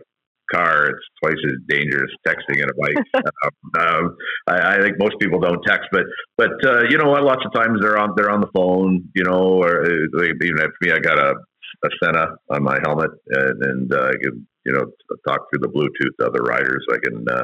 car, 0.54 0.88
it's 0.88 1.06
twice 1.22 1.38
as 1.46 1.58
dangerous 1.68 2.12
texting 2.28 2.62
in 2.62 2.70
a 2.70 2.74
bike. 2.74 3.24
um, 3.44 3.52
um, 3.80 4.18
I, 4.48 4.76
I, 4.76 4.82
think 4.82 4.98
most 5.00 5.16
people 5.20 5.40
don't 5.40 5.62
text, 5.66 5.90
but 5.92 6.04
but 6.38 6.52
uh, 6.66 6.84
you 6.90 6.98
know 6.98 7.10
what? 7.10 7.24
Lots 7.24 7.46
of 7.46 7.54
times 7.54 7.80
they're 7.82 7.98
on 7.98 8.14
they're 8.16 8.32
on 8.32 8.42
the 8.42 8.50
phone. 8.56 9.10
You 9.16 9.24
know, 9.24 9.62
or 9.62 9.86
even 9.86 10.60
if 10.60 10.72
me, 10.82 10.92
I 10.92 11.00
got 11.00 11.20
a 11.20 11.36
a 11.84 11.90
Sena 12.04 12.36
on 12.50 12.64
my 12.64 12.78
helmet, 12.84 13.12
and, 13.28 13.64
and 13.64 13.94
uh, 13.94 14.08
I 14.08 14.14
can 14.22 14.48
you 14.66 14.74
know 14.74 14.86
talk 15.28 15.42
through 15.50 15.62
the 15.62 15.68
Bluetooth 15.68 16.16
to 16.20 16.28
other 16.28 16.42
riders. 16.42 16.86
I 16.92 16.98
can 17.04 17.26
uh, 17.30 17.44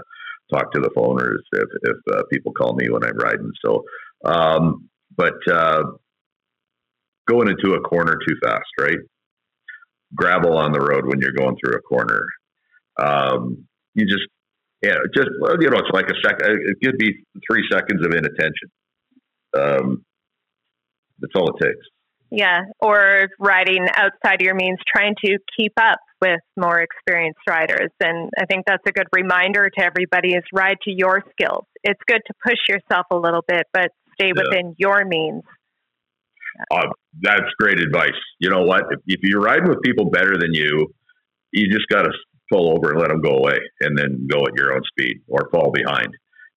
talk 0.54 0.72
to 0.74 0.80
the 0.80 0.90
phoners 0.90 1.40
if, 1.54 1.70
if 1.84 1.98
uh, 2.16 2.24
people 2.32 2.52
call 2.54 2.76
me 2.76 2.90
when 2.90 3.04
I'm 3.04 3.18
riding. 3.18 3.52
So, 3.64 3.84
um, 4.26 4.90
but 5.16 5.36
uh, 5.50 5.84
going 7.28 7.50
into 7.50 7.76
a 7.76 7.82
corner 7.82 8.18
too 8.28 8.36
fast, 8.44 8.66
right? 8.80 8.98
Gravel 10.14 10.58
on 10.58 10.72
the 10.72 10.80
road 10.80 11.06
when 11.06 11.20
you're 11.20 11.32
going 11.32 11.56
through 11.58 11.76
a 11.76 11.82
corner. 11.82 12.22
Um, 12.98 13.68
you 13.94 14.06
just 14.06 14.28
yeah, 14.82 14.96
just 15.16 15.30
you 15.60 15.70
know, 15.70 15.78
it's 15.78 15.90
like 15.94 16.10
a 16.10 16.20
second. 16.24 16.60
It 16.66 16.78
could 16.84 16.98
be 16.98 17.24
three 17.50 17.64
seconds 17.72 18.06
of 18.06 18.12
inattention. 18.12 18.70
Um, 19.58 20.06
that's 21.20 21.34
all 21.36 21.50
it 21.50 21.64
takes. 21.64 21.86
Yeah, 22.30 22.62
or 22.82 23.30
riding 23.40 23.88
outside 23.96 24.42
of 24.42 24.46
your 24.46 24.56
means, 24.56 24.78
trying 24.94 25.16
to 25.24 25.38
keep 25.58 25.74
up 25.80 26.00
with 26.22 26.40
more 26.58 26.80
experienced 26.82 27.40
riders. 27.48 27.90
And 28.00 28.30
I 28.38 28.46
think 28.46 28.66
that's 28.68 28.84
a 28.88 28.92
good 28.92 29.08
reminder 29.16 29.70
to 29.70 29.84
everybody 29.84 30.34
is 30.34 30.44
ride 30.54 30.78
to 30.84 30.92
your 30.92 31.24
skills. 31.32 31.66
It's 31.84 32.00
good 32.08 32.22
to 32.28 32.34
push 32.46 32.60
yourself 32.68 33.06
a 33.12 33.16
little 33.16 33.44
bit, 33.48 33.64
but 33.74 33.92
stay 34.20 34.32
yeah. 34.36 34.44
within 34.44 34.76
your 34.78 35.06
means. 35.06 35.44
Uh, 36.72 36.88
that's 37.22 37.46
great 37.60 37.80
advice. 37.80 38.20
You 38.40 38.50
know 38.50 38.64
what? 38.64 38.84
If, 38.92 39.00
if 39.08 39.20
you're 39.24 39.42
riding 39.42 39.70
with 39.70 39.82
people 39.84 40.10
better 40.10 40.36
than 40.40 40.54
you, 40.54 40.94
you 41.52 41.70
just 41.70 41.88
got 41.90 42.04
to 42.04 42.12
pull 42.52 42.72
over 42.72 42.92
and 42.92 43.00
let 43.00 43.10
them 43.10 43.22
go 43.22 43.38
away 43.38 43.58
and 43.82 43.98
then 43.98 44.28
go 44.30 44.40
at 44.46 44.54
your 44.56 44.74
own 44.74 44.82
speed 44.92 45.22
or 45.28 45.50
fall 45.52 45.72
behind. 45.72 46.10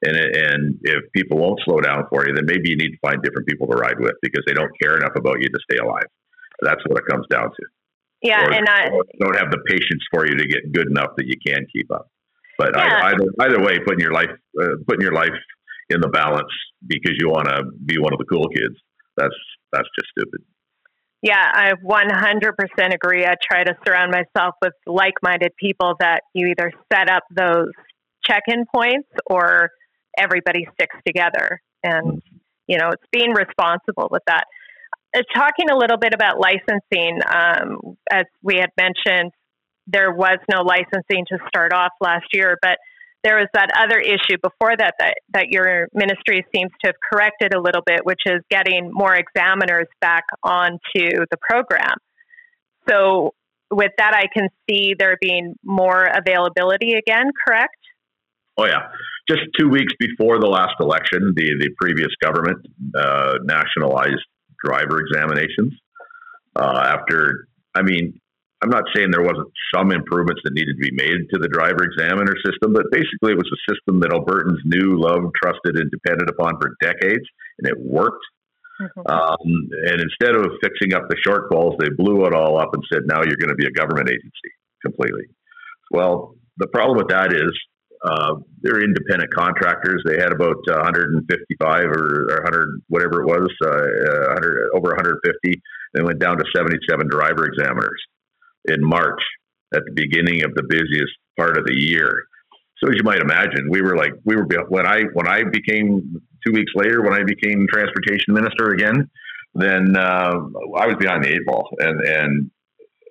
And, 0.03 0.17
and 0.17 0.79
if 0.83 1.11
people 1.13 1.39
won't 1.39 1.61
slow 1.65 1.81
down 1.81 2.05
for 2.09 2.27
you, 2.27 2.35
then 2.35 2.47
maybe 2.47 2.71
you 2.71 2.77
need 2.77 2.93
to 2.93 2.99
find 3.03 3.23
different 3.23 3.49
people 3.49 3.67
to 3.67 3.77
ride 3.77 3.99
with 3.99 4.15
because 4.23 4.45
they 4.47 4.55
don't 4.55 4.71
care 4.81 4.97
enough 4.97 5.17
about 5.17 5.41
you 5.41 5.49
to 5.49 5.61
stay 5.71 5.79
alive. 5.79 6.07
That's 6.63 6.83
what 6.87 6.99
it 6.99 7.07
comes 7.11 7.27
down 7.31 7.51
to. 7.51 7.67
Yeah, 8.23 8.45
or, 8.45 8.53
and 8.53 8.69
I 8.69 8.91
don't 9.21 9.37
have 9.37 9.51
the 9.51 9.63
patience 9.67 10.03
for 10.13 10.27
you 10.27 10.35
to 10.37 10.47
get 10.47 10.73
good 10.73 10.89
enough 10.89 11.11
that 11.17 11.27
you 11.27 11.37
can 11.45 11.67
keep 11.73 11.91
up. 11.93 12.11
But 12.59 12.73
yeah. 12.77 13.13
either 13.13 13.27
either 13.41 13.61
way, 13.63 13.79
putting 13.87 14.01
your 14.01 14.13
life 14.13 14.31
uh, 14.61 14.83
putting 14.89 15.03
your 15.03 15.13
life 15.13 15.39
in 15.91 16.01
the 16.01 16.09
balance 16.09 16.51
because 16.87 17.13
you 17.19 17.29
want 17.29 17.47
to 17.47 17.63
be 17.87 17.99
one 17.99 18.13
of 18.13 18.19
the 18.19 18.25
cool 18.25 18.49
kids. 18.49 18.75
That's 19.17 19.35
that's 19.73 19.89
just 19.99 20.11
stupid. 20.19 20.43
Yeah, 21.23 21.35
I 21.53 21.73
100% 21.73 22.95
agree. 22.95 23.27
I 23.27 23.35
try 23.51 23.65
to 23.65 23.75
surround 23.87 24.13
myself 24.13 24.55
with 24.63 24.73
like-minded 24.87 25.53
people 25.59 25.95
that 25.99 26.21
you 26.33 26.47
either 26.49 26.73
set 26.93 27.11
up 27.11 27.25
those 27.35 27.71
check-in 28.25 28.65
points 28.73 29.09
or 29.27 29.71
everybody 30.17 30.67
sticks 30.75 30.97
together. 31.07 31.61
And, 31.83 32.23
you 32.69 32.79
know, 32.79 32.91
it's 32.91 33.03
being 33.11 33.33
responsible 33.33 34.09
with 34.11 34.23
that. 34.29 34.45
Uh, 35.17 35.23
talking 35.35 35.71
a 35.71 35.77
little 35.77 35.97
bit 35.97 36.15
about 36.15 36.39
licensing, 36.39 37.19
um, 37.35 37.97
as 38.13 38.25
we 38.43 38.57
had 38.57 38.71
mentioned, 38.79 39.33
there 39.87 40.13
was 40.13 40.39
no 40.51 40.63
licensing 40.63 41.25
to 41.33 41.39
start 41.49 41.73
off 41.73 41.93
last 42.01 42.27
year, 42.33 42.59
but 42.61 42.77
there 43.25 43.37
was 43.37 43.49
that 43.55 43.71
other 43.77 43.99
issue 43.99 44.37
before 44.43 44.77
that, 44.77 44.95
that 44.99 45.15
that 45.35 45.47
your 45.49 45.89
ministry 45.93 46.45
seems 46.55 46.71
to 46.85 46.89
have 46.89 46.95
corrected 47.13 47.55
a 47.55 47.61
little 47.61 47.83
bit, 47.85 48.05
which 48.05 48.21
is 48.27 48.41
getting 48.51 48.91
more 48.93 49.15
examiners 49.15 49.87
back 50.01 50.25
onto 50.43 50.79
the 50.95 51.37
program. 51.41 51.97
So 52.89 53.35
with 53.71 53.93
that, 53.99 54.15
I 54.15 54.27
can 54.33 54.49
see 54.69 54.95
there 54.99 55.17
being 55.21 55.57
more 55.63 56.05
availability 56.05 56.95
again. 56.95 57.31
Correct? 57.47 57.75
Oh 58.57 58.67
yeah, 58.67 58.89
just 59.29 59.43
two 59.59 59.69
weeks 59.69 59.93
before 59.99 60.41
the 60.41 60.47
last 60.49 60.75
election, 60.81 61.33
the 61.37 61.55
the 61.59 61.71
previous 61.81 62.11
government 62.23 62.67
uh, 62.97 63.35
nationalized 63.45 64.25
driver 64.65 65.01
examinations. 65.01 65.75
Uh, 66.57 66.83
after, 66.97 67.47
I 67.75 67.83
mean, 67.83 68.21
I'm 68.63 68.71
not 68.71 68.91
saying 68.95 69.11
there 69.11 69.23
wasn't 69.23 69.53
some 69.73 69.93
improvements 69.93 70.43
that 70.43 70.53
needed 70.53 70.75
to 70.75 70.91
be 70.91 70.91
made 70.91 71.31
to 71.31 71.39
the 71.39 71.47
driver 71.47 71.87
examiner 71.87 72.35
system, 72.43 72.75
but 72.75 72.91
basically 72.91 73.31
it 73.31 73.39
was 73.39 73.47
a 73.47 73.63
system 73.71 74.01
that 74.03 74.11
Albertans 74.11 74.59
knew, 74.67 74.99
loved, 74.99 75.31
trusted, 75.39 75.79
and 75.79 75.91
depended 75.91 76.29
upon 76.29 76.59
for 76.59 76.75
decades, 76.83 77.23
and 77.59 77.71
it 77.71 77.79
worked. 77.79 78.25
Mm-hmm. 78.83 79.07
Um, 79.07 79.71
and 79.87 80.03
instead 80.03 80.35
of 80.35 80.51
fixing 80.63 80.95
up 80.95 81.07
the 81.09 81.19
shortfalls, 81.23 81.79
they 81.79 81.91
blew 81.91 82.27
it 82.27 82.35
all 82.35 82.59
up 82.59 82.75
and 82.75 82.83
said, 82.91 83.03
"Now 83.07 83.23
you're 83.23 83.39
going 83.39 83.55
to 83.55 83.59
be 83.59 83.67
a 83.67 83.75
government 83.79 84.11
agency 84.11 84.51
completely." 84.83 85.31
Well, 85.91 86.35
the 86.59 86.69
problem 86.69 86.99
with 86.99 87.09
that 87.09 87.33
is 87.33 87.51
uh, 88.05 88.43
they're 88.63 88.83
independent 88.83 89.35
contractors. 89.35 90.03
They 90.05 90.19
had 90.19 90.33
about 90.33 90.63
uh, 90.71 90.83
155 90.83 91.87
or, 91.91 92.31
or 92.31 92.43
100, 92.43 92.83
whatever 92.89 93.23
it 93.23 93.27
was, 93.27 93.51
uh, 93.67 94.35
100, 94.35 94.71
over 94.75 94.95
150. 94.95 95.63
They 95.95 96.03
went 96.03 96.19
down 96.19 96.39
to 96.39 96.45
77 96.55 97.09
driver 97.09 97.47
examiners 97.47 97.99
in 98.67 98.83
March 98.83 99.23
at 99.75 99.83
the 99.85 99.93
beginning 99.95 100.45
of 100.45 100.55
the 100.55 100.63
busiest 100.69 101.13
part 101.39 101.57
of 101.57 101.65
the 101.65 101.75
year. 101.75 102.11
So 102.79 102.89
as 102.89 102.97
you 102.97 103.03
might 103.05 103.21
imagine, 103.21 103.69
we 103.71 103.83
were 103.83 103.97
like 103.97 104.13
we 104.25 104.37
were 104.37 104.47
when 104.69 104.87
I 104.87 105.03
when 105.13 105.27
I 105.27 105.43
became 105.51 106.21
two 106.47 106.53
weeks 106.53 106.73
later 106.75 107.03
when 107.03 107.13
I 107.13 107.25
became 107.25 107.67
transportation 107.73 108.35
minister 108.35 108.71
again, 108.71 109.11
then 109.55 109.97
uh, 109.97 110.35
I 110.77 110.87
was 110.87 110.97
behind 110.99 111.25
the 111.25 111.29
eight 111.29 111.47
ball 111.47 111.69
and 111.79 112.01
and 112.01 112.51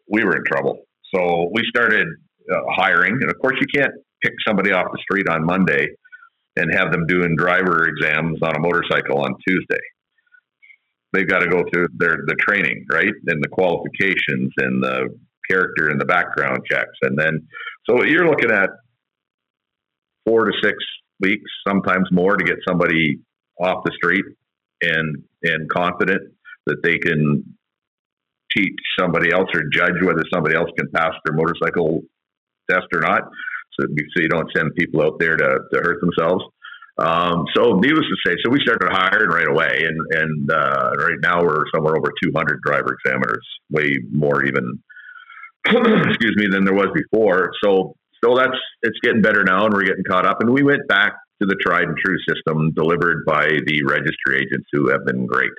we 0.10 0.24
were 0.24 0.38
in 0.38 0.44
trouble. 0.46 0.80
So 1.14 1.50
we 1.54 1.64
started 1.70 2.08
uh, 2.52 2.60
hiring, 2.76 3.14
and 3.14 3.30
of 3.30 3.38
course 3.42 3.58
you 3.60 3.68
can't 3.74 3.94
pick 4.24 4.34
somebody 4.48 4.72
off 4.72 4.88
the 4.92 5.00
street 5.00 5.28
on 5.30 5.46
Monday 5.46 5.88
and 6.56 6.74
have 6.74 6.92
them 6.92 7.06
doing 7.06 7.36
driver 7.38 7.88
exams 7.88 8.40
on 8.42 8.56
a 8.56 8.60
motorcycle 8.60 9.20
on 9.20 9.36
Tuesday. 9.48 9.84
They've 11.14 11.28
got 11.28 11.40
to 11.40 11.48
go 11.48 11.64
through 11.72 11.88
their 11.98 12.18
the 12.26 12.36
training, 12.36 12.86
right, 12.92 13.14
and 13.28 13.44
the 13.44 13.50
qualifications 13.50 14.52
and 14.58 14.84
the 14.84 15.18
character 15.50 15.90
in 15.90 15.98
the 15.98 16.06
background 16.06 16.60
checks, 16.70 16.98
and 17.02 17.18
then 17.18 17.48
So 17.90 18.04
you're 18.04 18.28
looking 18.28 18.52
at 18.52 18.70
four 20.26 20.46
to 20.46 20.52
six 20.62 20.76
weeks, 21.20 21.50
sometimes 21.68 22.08
more, 22.12 22.36
to 22.36 22.44
get 22.44 22.58
somebody 22.68 23.20
off 23.60 23.84
the 23.86 23.92
street 23.96 24.26
and 24.82 25.24
and 25.44 25.70
confident 25.70 26.22
that 26.66 26.78
they 26.84 26.98
can 26.98 27.44
teach 28.56 28.76
somebody 29.00 29.32
else 29.32 29.50
or 29.54 29.64
judge 29.72 30.02
whether 30.02 30.24
somebody 30.34 30.56
else 30.56 30.70
can 30.78 30.90
pass 30.92 31.14
their 31.26 31.36
motorcycle 31.36 32.02
test 32.70 32.86
or 32.94 33.00
not. 33.00 33.22
So, 33.80 33.86
so 33.88 34.22
you 34.22 34.30
don't 34.30 34.50
send 34.56 34.76
people 34.76 35.02
out 35.04 35.20
there 35.20 35.36
to, 35.36 35.60
to 35.74 35.80
hurt 35.80 36.02
themselves. 36.02 36.44
Um, 36.98 37.46
so 37.56 37.74
needless 37.80 38.06
to 38.06 38.18
say, 38.26 38.36
so 38.44 38.50
we 38.50 38.60
started 38.62 38.90
hiring 38.92 39.30
right 39.30 39.48
away, 39.48 39.86
and 39.86 39.98
and 40.20 40.52
uh, 40.52 40.92
right 40.98 41.20
now 41.22 41.44
we're 41.44 41.64
somewhere 41.74 41.96
over 41.96 42.12
200 42.24 42.60
driver 42.66 42.98
examiners, 43.06 43.46
way 43.70 43.94
more 44.12 44.44
even, 44.46 44.82
excuse 46.10 46.36
me, 46.38 46.48
than 46.50 46.66
there 46.66 46.74
was 46.74 46.90
before. 46.94 47.52
So 47.64 47.96
so 48.24 48.36
that's 48.36 48.58
it's 48.82 48.98
getting 49.04 49.22
better 49.22 49.44
now, 49.44 49.66
and 49.66 49.74
we're 49.74 49.86
getting 49.86 50.04
caught 50.10 50.26
up. 50.26 50.42
And 50.42 50.52
we 50.52 50.64
went 50.64 50.88
back 50.88 51.14
to 51.42 51.48
the 51.48 51.56
tried 51.66 51.84
and 51.84 51.98
true 52.04 52.18
system 52.28 52.72
delivered 52.74 53.26
by 53.26 53.48
the 53.66 53.84
registry 53.88 54.38
agents 54.38 54.68
who 54.72 54.90
have 54.90 55.06
been 55.06 55.26
great. 55.26 55.52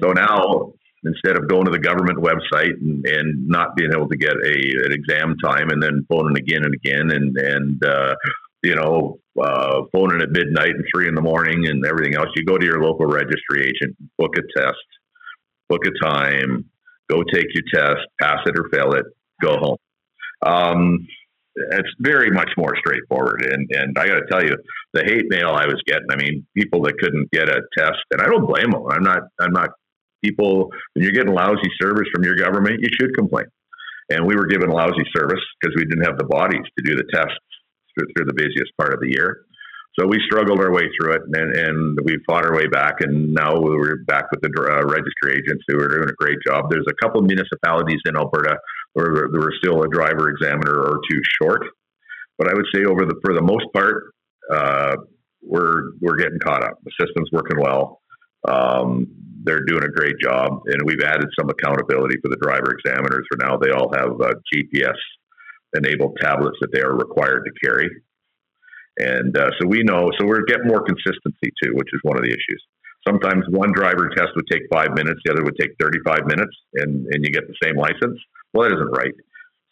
So 0.00 0.08
mm-hmm. 0.08 0.24
now 0.24 0.72
instead 1.04 1.36
of 1.36 1.48
going 1.48 1.64
to 1.64 1.70
the 1.70 1.78
government 1.78 2.18
website 2.18 2.80
and, 2.80 3.04
and 3.06 3.48
not 3.48 3.74
being 3.76 3.90
able 3.92 4.08
to 4.08 4.16
get 4.16 4.32
a 4.32 4.84
an 4.84 4.92
exam 4.92 5.36
time 5.44 5.70
and 5.70 5.82
then 5.82 6.06
phoning 6.08 6.36
again 6.36 6.64
and 6.64 6.74
again 6.74 7.10
and 7.10 7.36
and 7.36 7.84
uh, 7.84 8.14
you 8.62 8.74
know 8.74 9.18
uh, 9.42 9.82
phoning 9.92 10.22
at 10.22 10.30
midnight 10.30 10.70
and 10.70 10.84
three 10.94 11.08
in 11.08 11.14
the 11.14 11.20
morning 11.20 11.66
and 11.66 11.84
everything 11.86 12.14
else. 12.14 12.28
You 12.36 12.44
go 12.44 12.58
to 12.58 12.64
your 12.64 12.82
local 12.82 13.06
registry 13.06 13.62
agent, 13.62 13.96
book 14.18 14.34
a 14.36 14.60
test, 14.60 14.76
book 15.68 15.82
a 15.86 16.04
time, 16.04 16.70
go 17.12 17.22
take 17.32 17.46
your 17.54 17.64
test, 17.72 18.06
pass 18.20 18.38
it 18.46 18.58
or 18.58 18.68
fail 18.72 18.92
it, 18.92 19.04
go 19.42 19.56
home. 19.58 19.76
Um, 20.44 21.06
it's 21.54 21.90
very 22.00 22.30
much 22.30 22.50
more 22.56 22.74
straightforward. 22.78 23.44
And 23.44 23.68
and 23.72 23.98
I 23.98 24.06
got 24.06 24.20
to 24.20 24.26
tell 24.30 24.42
you, 24.42 24.56
the 24.94 25.04
hate 25.04 25.26
mail 25.28 25.50
I 25.50 25.66
was 25.66 25.80
getting. 25.86 26.06
I 26.10 26.16
mean, 26.16 26.46
people 26.56 26.82
that 26.84 26.98
couldn't 26.98 27.30
get 27.30 27.48
a 27.48 27.60
test, 27.76 28.00
and 28.10 28.22
I 28.22 28.26
don't 28.26 28.46
blame 28.46 28.70
them. 28.70 28.84
I'm 28.90 29.02
not. 29.02 29.22
I'm 29.40 29.52
not. 29.52 29.70
People, 30.24 30.70
when 30.94 31.02
you're 31.02 31.12
getting 31.12 31.34
lousy 31.34 31.68
service 31.80 32.06
from 32.14 32.22
your 32.22 32.36
government, 32.36 32.78
you 32.80 32.88
should 32.98 33.12
complain. 33.14 33.46
And 34.08 34.24
we 34.24 34.36
were 34.36 34.46
given 34.46 34.70
lousy 34.70 35.02
service 35.16 35.40
because 35.60 35.74
we 35.76 35.84
didn't 35.84 36.04
have 36.04 36.16
the 36.16 36.26
bodies 36.26 36.62
to 36.78 36.84
do 36.84 36.94
the 36.94 37.04
tests 37.12 37.34
through, 37.94 38.06
through 38.14 38.26
the 38.26 38.34
busiest 38.34 38.70
part 38.78 38.94
of 38.94 39.00
the 39.00 39.08
year. 39.08 39.42
So 39.98 40.06
we 40.06 40.18
struggled 40.24 40.58
our 40.60 40.72
way 40.72 40.88
through 40.96 41.12
it, 41.12 41.22
and, 41.34 41.54
and 41.54 41.98
we 42.04 42.16
fought 42.26 42.46
our 42.46 42.54
way 42.56 42.66
back. 42.66 42.96
And 43.00 43.34
now 43.34 43.60
we're 43.60 44.04
back 44.06 44.24
with 44.30 44.40
the 44.40 44.48
uh, 44.48 44.86
registry 44.88 45.32
agents 45.36 45.64
who 45.68 45.78
are 45.78 45.88
doing 45.88 46.08
a 46.08 46.16
great 46.16 46.38
job. 46.46 46.70
There's 46.70 46.86
a 46.88 46.94
couple 47.04 47.20
of 47.20 47.26
municipalities 47.26 48.00
in 48.06 48.16
Alberta 48.16 48.56
where 48.94 49.28
there 49.30 49.40
were 49.40 49.52
still 49.62 49.82
a 49.82 49.88
driver 49.88 50.30
examiner 50.30 50.78
or 50.78 51.00
two 51.10 51.20
short, 51.40 51.62
but 52.38 52.48
I 52.48 52.54
would 52.54 52.66
say 52.74 52.84
over 52.84 53.04
the 53.04 53.16
for 53.22 53.34
the 53.34 53.42
most 53.42 53.66
part, 53.74 54.14
uh, 54.50 54.96
we're 55.42 55.92
we're 56.00 56.16
getting 56.16 56.38
caught 56.38 56.64
up. 56.64 56.78
The 56.84 56.92
system's 57.00 57.28
working 57.30 57.58
well. 57.60 58.00
Um, 58.48 59.08
they're 59.44 59.64
doing 59.64 59.84
a 59.84 59.88
great 59.88 60.16
job, 60.22 60.62
and 60.66 60.82
we've 60.84 61.02
added 61.04 61.28
some 61.38 61.50
accountability 61.50 62.16
for 62.22 62.28
the 62.28 62.38
driver 62.40 62.72
examiners. 62.72 63.26
For 63.30 63.38
now, 63.44 63.56
they 63.56 63.70
all 63.70 63.92
have 63.94 64.20
uh, 64.20 64.34
GPS 64.54 64.96
enabled 65.74 66.16
tablets 66.20 66.56
that 66.60 66.68
they 66.72 66.80
are 66.80 66.94
required 66.94 67.44
to 67.44 67.66
carry. 67.66 67.88
And 68.98 69.36
uh, 69.36 69.50
so 69.60 69.68
we 69.68 69.82
know, 69.82 70.10
so 70.18 70.26
we're 70.26 70.44
getting 70.44 70.66
more 70.66 70.84
consistency 70.84 71.52
too, 71.62 71.72
which 71.74 71.88
is 71.92 72.00
one 72.02 72.16
of 72.16 72.22
the 72.22 72.30
issues. 72.30 72.62
Sometimes 73.06 73.44
one 73.48 73.72
driver 73.72 74.10
test 74.16 74.30
would 74.36 74.46
take 74.50 74.62
five 74.72 74.94
minutes, 74.94 75.20
the 75.24 75.32
other 75.32 75.42
would 75.42 75.56
take 75.58 75.70
35 75.80 76.26
minutes, 76.26 76.54
and, 76.74 77.06
and 77.10 77.24
you 77.24 77.32
get 77.32 77.48
the 77.48 77.58
same 77.62 77.76
license. 77.76 78.18
Well, 78.54 78.68
that 78.68 78.76
isn't 78.76 78.96
right. 78.96 79.14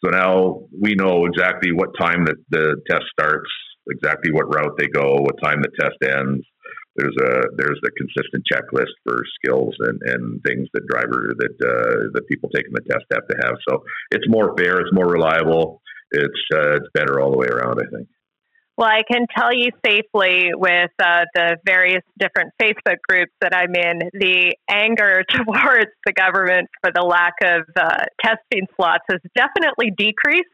So 0.03 0.09
now 0.09 0.61
we 0.79 0.95
know 0.95 1.25
exactly 1.25 1.71
what 1.71 1.89
time 1.99 2.25
that 2.25 2.37
the 2.49 2.81
test 2.89 3.05
starts, 3.13 3.49
exactly 3.89 4.31
what 4.31 4.53
route 4.53 4.75
they 4.77 4.87
go, 4.87 5.15
what 5.21 5.35
time 5.43 5.61
the 5.61 5.71
test 5.79 5.97
ends. 6.03 6.43
There's 6.97 7.15
a 7.23 7.41
there's 7.55 7.79
a 7.85 7.91
consistent 7.91 8.43
checklist 8.51 8.91
for 9.05 9.23
skills 9.39 9.73
and, 9.79 10.01
and 10.07 10.43
things 10.43 10.67
that 10.73 10.85
driver 10.89 11.31
that 11.37 11.55
uh, 11.63 12.11
that 12.13 12.27
people 12.27 12.49
taking 12.53 12.73
the 12.73 12.81
test 12.81 13.05
have 13.13 13.25
to 13.27 13.37
have. 13.43 13.55
So 13.69 13.83
it's 14.11 14.27
more 14.27 14.53
fair, 14.57 14.81
it's 14.81 14.91
more 14.91 15.07
reliable, 15.07 15.81
it's 16.11 16.41
uh, 16.53 16.75
it's 16.75 16.87
better 16.93 17.21
all 17.21 17.31
the 17.31 17.37
way 17.37 17.47
around. 17.47 17.79
I 17.79 17.87
think. 17.95 18.09
Well, 18.81 18.89
I 18.89 19.03
can 19.03 19.27
tell 19.37 19.53
you 19.53 19.69
safely 19.85 20.49
with 20.55 20.89
uh, 20.97 21.25
the 21.35 21.57
various 21.63 22.01
different 22.17 22.49
Facebook 22.59 22.97
groups 23.07 23.31
that 23.39 23.53
I'm 23.53 23.75
in, 23.75 24.09
the 24.11 24.55
anger 24.67 25.23
towards 25.29 25.91
the 26.03 26.13
government 26.13 26.67
for 26.81 26.89
the 26.91 27.03
lack 27.03 27.35
of 27.43 27.61
uh, 27.79 28.05
testing 28.25 28.65
slots 28.75 29.03
has 29.07 29.19
definitely 29.35 29.93
decreased. 29.95 30.49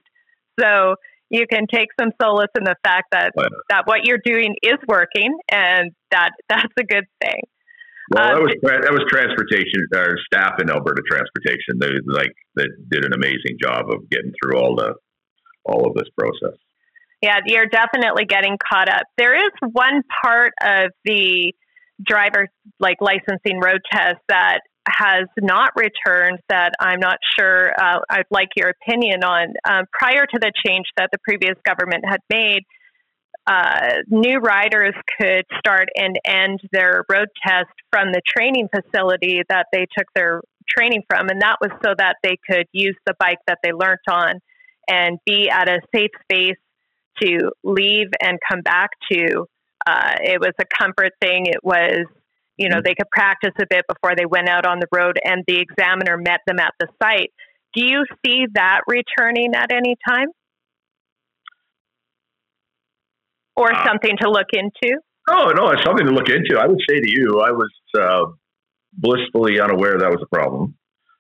So 0.60 0.96
you 1.30 1.48
can 1.50 1.68
take 1.74 1.88
some 1.98 2.10
solace 2.22 2.52
in 2.58 2.66
the 2.66 2.76
fact 2.84 3.06
that 3.14 3.32
that 3.70 3.84
what 3.86 4.04
you're 4.04 4.20
doing 4.26 4.56
is 4.62 4.78
working, 4.90 5.38
and 5.50 5.92
that 6.12 6.32
that's 6.50 6.74
a 6.78 6.84
good 6.84 7.06
thing. 7.24 7.40
Well, 8.12 8.28
um, 8.28 8.36
that 8.36 8.42
was 8.42 8.56
that 8.84 8.92
was 8.92 9.08
transportation 9.08 9.88
or 9.96 10.18
staff 10.26 10.60
in 10.60 10.70
Alberta 10.70 11.02
Transportation. 11.10 11.80
They 11.80 11.96
like 12.06 12.36
that 12.56 12.68
did 12.92 13.06
an 13.06 13.14
amazing 13.14 13.56
job 13.64 13.90
of 13.90 14.10
getting 14.10 14.34
through 14.44 14.60
all 14.60 14.76
the 14.76 14.96
all 15.64 15.88
of 15.88 15.94
this 15.96 16.10
process. 16.18 16.60
Yeah, 17.22 17.40
you're 17.46 17.66
definitely 17.68 18.26
getting 18.26 18.58
caught 18.58 18.90
up. 18.90 19.04
There 19.18 19.36
is 19.36 19.52
one 19.72 20.04
part 20.24 20.54
of 20.62 20.92
the 21.04 21.54
driver 22.06 22.48
like 22.80 22.98
licensing 23.02 23.60
road 23.60 23.82
test 23.92 24.20
that 24.30 24.60
has 24.88 25.26
not 25.40 25.72
returned 25.76 26.40
that 26.48 26.72
I'm 26.80 27.00
not 27.00 27.18
sure 27.38 27.72
uh, 27.78 28.00
I'd 28.10 28.26
like 28.32 28.50
your 28.56 28.70
opinion 28.70 29.24
on. 29.24 29.54
Um, 29.68 29.86
prior 29.92 30.26
to 30.26 30.40
the 30.40 30.52
change 30.66 30.86
that 30.98 31.10
the 31.12 31.18
previous 31.28 31.56
government 31.66 32.06
had 32.08 32.20
made, 32.30 32.64
uh, 33.48 34.02
new 34.10 34.38
riders 34.38 34.94
could 35.20 35.44
start 35.58 35.90
and 35.96 36.18
end 36.26 36.60
their 36.72 37.04
road 37.10 37.28
test 37.46 37.72
from 37.92 38.12
the 38.12 38.22
training 38.28 38.70
facility 38.74 39.42
that 39.50 39.68
they 39.72 39.88
took 39.98 40.08
their 40.16 40.42
training 40.70 41.02
from, 41.10 41.30
and 41.30 41.42
that 41.42 41.58
was 41.62 41.72
so 41.84 41.94
that 41.98 42.18
they 42.24 42.38
could 42.50 42.68
use 42.74 42.96
the 43.06 43.14
bike 43.20 43.40
that 43.48 43.58
they 43.64 43.72
learned 43.72 44.00
on 44.10 44.40
and 44.90 45.18
be 45.26 45.50
at 45.50 45.70
a 45.70 45.80
safe 45.94 46.12
space 46.24 46.58
to 47.22 47.52
leave 47.64 48.08
and 48.22 48.38
come 48.50 48.62
back 48.62 48.90
to. 49.12 49.46
Uh, 49.86 50.16
it 50.22 50.40
was 50.40 50.54
a 50.60 50.66
comfort 50.78 51.14
thing. 51.22 51.46
It 51.46 51.64
was, 51.64 52.06
you 52.58 52.70
know, 52.70 52.78
mm-hmm. 52.78 52.84
they 52.86 52.96
could 52.96 53.10
practice 53.12 53.54
a 53.62 53.66
bit 53.70 53.86
before 53.88 54.16
they 54.16 54.26
went 54.26 54.50
out 54.50 54.66
on 54.66 54.80
the 54.80 54.88
road, 54.92 55.18
and 55.24 55.44
the 55.48 55.60
examiner 55.60 56.18
met 56.18 56.42
them 56.46 56.60
at 56.60 56.74
the 56.80 56.88
site. 57.02 57.32
Do 57.76 57.84
you 57.84 58.06
see 58.26 58.46
that 58.54 58.82
returning 58.88 59.54
at 59.56 59.72
any 59.72 59.96
time? 60.08 60.28
Or 63.56 63.72
uh, 63.74 63.86
something 63.86 64.18
to 64.22 64.30
look 64.30 64.48
into? 64.54 65.00
Oh, 65.30 65.52
no, 65.56 65.70
it's 65.70 65.84
something 65.84 66.06
to 66.06 66.14
look 66.14 66.30
into. 66.30 66.60
I 66.60 66.68
would 66.68 66.80
say 66.90 67.00
to 67.00 67.10
you, 67.10 67.42
I 67.42 67.52
was 67.52 67.72
uh, 68.00 68.26
blissfully 68.94 69.60
unaware 69.60 69.98
that 70.00 70.10
was 70.10 70.22
a 70.24 70.36
problem. 70.36 70.76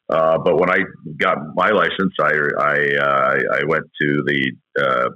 Uh, 0.09 0.37
but 0.37 0.57
when 0.57 0.69
I 0.69 0.79
got 1.17 1.37
my 1.55 1.69
license, 1.69 2.13
I 2.21 2.31
I, 2.59 2.89
uh, 2.97 3.37
I 3.59 3.65
went 3.65 3.83
to 4.01 4.23
the 4.25 4.51
uh, 4.79 5.09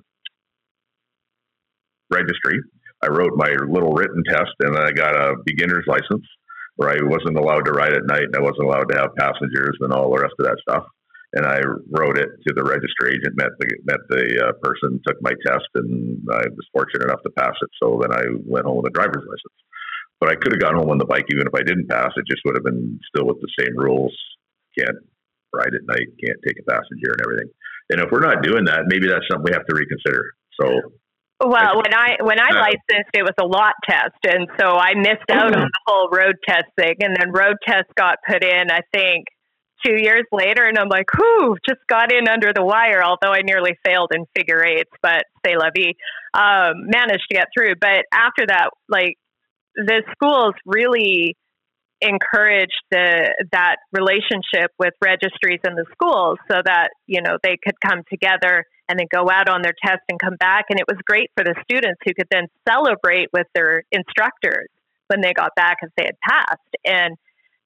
registry. 2.12 2.60
I 3.04 3.08
wrote 3.08 3.34
my 3.36 3.50
little 3.67 3.93
written 3.93 4.24
test, 4.28 4.54
and 4.60 4.76
then 4.76 4.84
I 4.84 4.91
got 4.91 5.15
a 5.15 5.36
beginner's 5.45 5.86
license 5.88 6.26
where 6.76 6.89
I 6.89 6.97
wasn't 7.02 7.38
allowed 7.38 7.65
to 7.65 7.71
ride 7.71 7.93
at 7.93 8.06
night, 8.06 8.30
and 8.30 8.36
I 8.36 8.41
wasn't 8.41 8.67
allowed 8.67 8.89
to 8.89 8.97
have 8.97 9.15
passengers, 9.17 9.78
and 9.82 9.91
all 9.91 10.13
the 10.13 10.21
rest 10.21 10.36
of 10.39 10.45
that 10.45 10.62
stuff. 10.62 10.86
And 11.34 11.45
I 11.45 11.63
wrote 11.89 12.17
it 12.17 12.28
to 12.28 12.54
the 12.54 12.63
registry 12.63 13.15
agent, 13.15 13.39
met 13.39 13.56
the 13.58 13.67
met 13.86 14.04
the 14.10 14.50
uh, 14.50 14.54
person, 14.62 15.00
took 15.08 15.17
my 15.21 15.32
test, 15.45 15.67
and 15.76 16.19
I 16.30 16.43
was 16.52 16.67
fortunate 16.74 17.08
enough 17.08 17.24
to 17.24 17.32
pass 17.32 17.56
it. 17.62 17.69
So 17.82 18.00
then 18.02 18.12
I 18.12 18.24
went 18.45 18.65
home 18.65 18.84
with 18.84 18.91
a 18.91 18.95
driver's 18.95 19.24
license. 19.24 19.60
But 20.19 20.30
I 20.30 20.36
could 20.36 20.54
have 20.54 20.62
gone 20.62 20.76
home 20.76 20.91
on 20.91 21.00
the 21.00 21.10
bike 21.10 21.26
even 21.32 21.47
if 21.47 21.56
I 21.56 21.63
didn't 21.63 21.89
pass. 21.89 22.12
It 22.15 22.30
just 22.30 22.43
would 22.45 22.56
have 22.56 22.67
been 22.67 23.00
still 23.10 23.26
with 23.26 23.41
the 23.41 23.50
same 23.58 23.74
rules. 23.74 24.13
Can't 24.78 25.00
ride 25.56 25.74
at 25.74 25.88
night, 25.88 26.08
can't 26.19 26.38
take 26.45 26.60
a 26.60 26.69
passenger, 26.69 27.15
and 27.15 27.21
everything. 27.26 27.50
And 27.89 28.00
if 28.02 28.12
we're 28.12 28.24
not 28.24 28.43
doing 28.43 28.65
that, 28.65 28.88
maybe 28.88 29.08
that's 29.08 29.26
something 29.32 29.47
we 29.50 29.56
have 29.56 29.65
to 29.65 29.76
reconsider. 29.76 30.36
So 30.60 31.00
well, 31.43 31.77
when 31.77 31.93
I 31.93 32.17
when 32.21 32.39
I 32.39 32.51
licensed, 32.51 33.12
it 33.13 33.23
was 33.23 33.34
a 33.39 33.45
lot 33.45 33.73
test, 33.89 34.17
and 34.23 34.47
so 34.60 34.67
I 34.67 34.93
missed 34.95 35.30
out 35.30 35.56
on 35.56 35.62
the 35.62 35.80
whole 35.88 36.10
road 36.12 36.36
test 36.47 36.65
thing. 36.80 36.95
And 37.01 37.15
then 37.15 37.32
road 37.32 37.58
test 37.67 37.86
got 37.97 38.17
put 38.27 38.43
in, 38.43 38.69
I 38.69 38.82
think, 38.93 39.25
two 39.86 39.95
years 39.97 40.25
later, 40.32 40.63
and 40.63 40.77
I'm 40.77 40.89
like, 40.89 41.08
whew, 41.15 41.58
just 41.67 41.82
got 41.88 42.12
in 42.12 42.27
under 42.27 42.51
the 42.54 42.63
wire. 42.63 43.04
Although 43.04 43.34
I 43.34 43.41
nearly 43.41 43.71
failed 43.84 44.12
in 44.13 44.25
figure 44.36 44.63
eights, 44.63 44.91
but 45.01 45.23
say 45.45 45.56
la 45.58 45.69
vie, 45.75 45.93
um, 46.34 46.86
managed 46.88 47.25
to 47.32 47.36
get 47.36 47.47
through. 47.58 47.75
But 47.80 48.06
after 48.13 48.45
that, 48.47 48.69
like 48.88 49.15
the 49.75 50.04
schools 50.13 50.54
really 50.65 51.36
encouraged 52.01 52.82
the 52.89 53.34
that 53.51 53.77
relationship 53.91 54.71
with 54.80 54.93
registries 55.04 55.60
and 55.63 55.77
the 55.77 55.86
schools, 55.91 56.38
so 56.51 56.62
that 56.63 56.89
you 57.08 57.21
know 57.21 57.38
they 57.41 57.58
could 57.63 57.80
come 57.82 58.04
together 58.10 58.65
and 58.91 58.99
then 58.99 59.08
go 59.10 59.32
out 59.32 59.47
on 59.47 59.62
their 59.62 59.73
test 59.86 60.01
and 60.10 60.19
come 60.19 60.36
back. 60.36 60.65
And 60.69 60.77
it 60.77 60.86
was 60.86 60.97
great 61.08 61.32
for 61.38 61.45
the 61.45 61.56
students 61.63 62.01
who 62.04 62.13
could 62.13 62.27
then 62.30 62.47
celebrate 62.67 63.30
with 63.32 63.47
their 63.56 63.84
instructors 63.89 64.67
when 65.08 65.21
they 65.21 65.32
got 65.32 65.56
back 65.56 65.77
if 65.82 65.89
they 65.95 66.08
had 66.12 66.19
passed. 66.19 66.75
And 66.84 67.15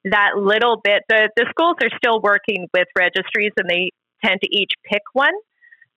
that 0.03 0.37
little 0.37 0.79
bit, 0.83 1.01
the, 1.09 1.31
the 1.35 1.47
schools 1.49 1.77
are 1.81 1.89
still 1.97 2.21
working 2.21 2.67
with 2.75 2.87
registries 2.95 3.53
and 3.57 3.67
they 3.67 3.89
tend 4.23 4.39
to 4.43 4.49
each 4.55 4.73
pick 4.85 5.01
one. 5.13 5.33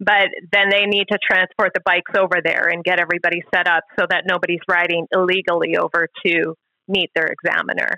but 0.00 0.28
then 0.52 0.70
they 0.70 0.86
need 0.86 1.06
to 1.10 1.18
transport 1.18 1.72
the 1.74 1.80
bikes 1.84 2.12
over 2.16 2.40
there 2.42 2.68
and 2.68 2.84
get 2.84 3.00
everybody 3.00 3.42
set 3.54 3.66
up 3.66 3.84
so 3.98 4.06
that 4.08 4.24
nobody's 4.26 4.60
riding 4.68 5.06
illegally 5.12 5.76
over 5.76 6.08
to 6.24 6.54
meet 6.86 7.10
their 7.14 7.26
examiner. 7.26 7.90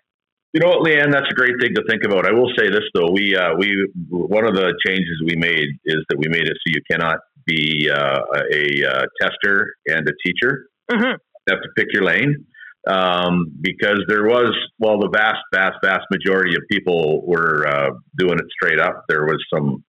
You 0.52 0.60
know 0.60 0.68
what, 0.68 0.86
Leanne? 0.86 1.12
That's 1.12 1.30
a 1.30 1.34
great 1.34 1.54
thing 1.60 1.74
to 1.76 1.84
think 1.88 2.02
about. 2.04 2.26
I 2.26 2.32
will 2.32 2.50
say 2.58 2.68
this 2.68 2.82
though: 2.94 3.10
we 3.12 3.36
uh, 3.36 3.54
we 3.58 3.88
one 4.08 4.46
of 4.46 4.54
the 4.54 4.74
changes 4.84 5.22
we 5.24 5.36
made 5.36 5.68
is 5.84 6.04
that 6.08 6.18
we 6.18 6.28
made 6.28 6.46
it 6.48 6.56
so 6.56 6.66
you 6.66 6.82
cannot 6.90 7.18
be 7.46 7.88
uh, 7.88 8.20
a 8.52 8.84
uh, 8.84 9.06
tester 9.20 9.74
and 9.86 10.08
a 10.08 10.12
teacher. 10.26 10.66
Mm-hmm. 10.90 11.12
You 11.12 11.54
have 11.54 11.62
to 11.62 11.68
pick 11.76 11.86
your 11.92 12.04
lane 12.04 12.46
um, 12.86 13.52
because 13.60 14.02
there 14.08 14.24
was 14.24 14.54
well, 14.78 14.98
the 14.98 15.10
vast, 15.12 15.38
vast, 15.52 15.76
vast 15.82 16.06
majority 16.10 16.54
of 16.56 16.62
people 16.70 17.22
were 17.26 17.66
uh, 17.66 17.90
doing 18.16 18.38
it 18.38 18.46
straight 18.50 18.80
up. 18.80 19.04
There 19.08 19.24
was 19.24 19.38
some 19.52 19.84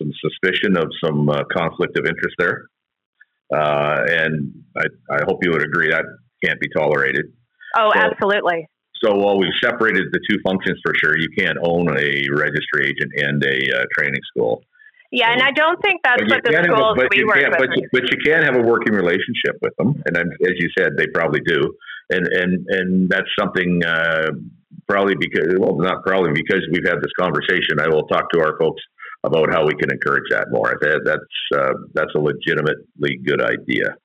some 0.00 0.10
suspicion 0.20 0.76
of 0.76 0.90
some 1.04 1.28
uh, 1.28 1.44
conflict 1.56 1.96
of 1.98 2.06
interest 2.06 2.34
there, 2.38 2.66
uh, 3.54 4.02
and 4.08 4.52
I, 4.76 5.14
I 5.14 5.18
hope 5.26 5.38
you 5.42 5.52
would 5.52 5.62
agree 5.62 5.90
that 5.90 6.04
can't 6.42 6.58
be 6.60 6.68
tolerated. 6.76 7.26
Oh, 7.76 7.92
so, 7.94 8.00
absolutely. 8.00 8.66
So 9.02 9.14
while 9.16 9.38
we've 9.38 9.56
separated 9.62 10.08
the 10.12 10.20
two 10.28 10.38
functions 10.46 10.78
for 10.84 10.94
sure, 11.02 11.18
you 11.18 11.28
can't 11.36 11.58
own 11.62 11.88
a 11.90 12.22
registry 12.32 12.86
agent 12.86 13.12
and 13.16 13.42
a 13.42 13.80
uh, 13.80 13.84
training 13.96 14.20
school. 14.28 14.62
Yeah, 15.10 15.30
and 15.30 15.42
I 15.42 15.52
don't 15.52 15.80
think 15.82 16.00
that's 16.02 16.22
what 16.22 16.42
the 16.42 16.50
schools 16.64 16.98
a, 16.98 17.08
we 17.10 17.24
work 17.24 17.36
with. 17.36 17.58
But 17.58 17.76
you, 17.76 17.88
but 17.92 18.02
you 18.02 18.18
can 18.24 18.42
have 18.42 18.56
a 18.56 18.62
working 18.62 18.94
relationship 18.94 19.58
with 19.62 19.72
them, 19.78 20.02
and 20.06 20.16
as 20.16 20.54
you 20.58 20.68
said, 20.76 20.96
they 20.96 21.06
probably 21.14 21.40
do, 21.46 21.72
and 22.10 22.26
and 22.26 22.66
and 22.68 23.08
that's 23.08 23.28
something 23.38 23.82
uh, 23.84 24.32
probably 24.88 25.14
because 25.14 25.54
well, 25.58 25.76
not 25.76 26.02
probably 26.04 26.32
because 26.32 26.66
we've 26.72 26.86
had 26.86 26.98
this 26.98 27.12
conversation. 27.18 27.78
I 27.78 27.88
will 27.88 28.08
talk 28.08 28.30
to 28.32 28.40
our 28.40 28.58
folks 28.58 28.82
about 29.22 29.52
how 29.52 29.64
we 29.64 29.74
can 29.74 29.90
encourage 29.90 30.24
that 30.30 30.48
more. 30.50 30.76
That, 30.80 31.00
that's 31.04 31.60
uh, 31.62 31.74
that's 31.94 32.14
a 32.14 32.18
legitimately 32.18 33.20
good 33.24 33.40
idea. 33.40 33.96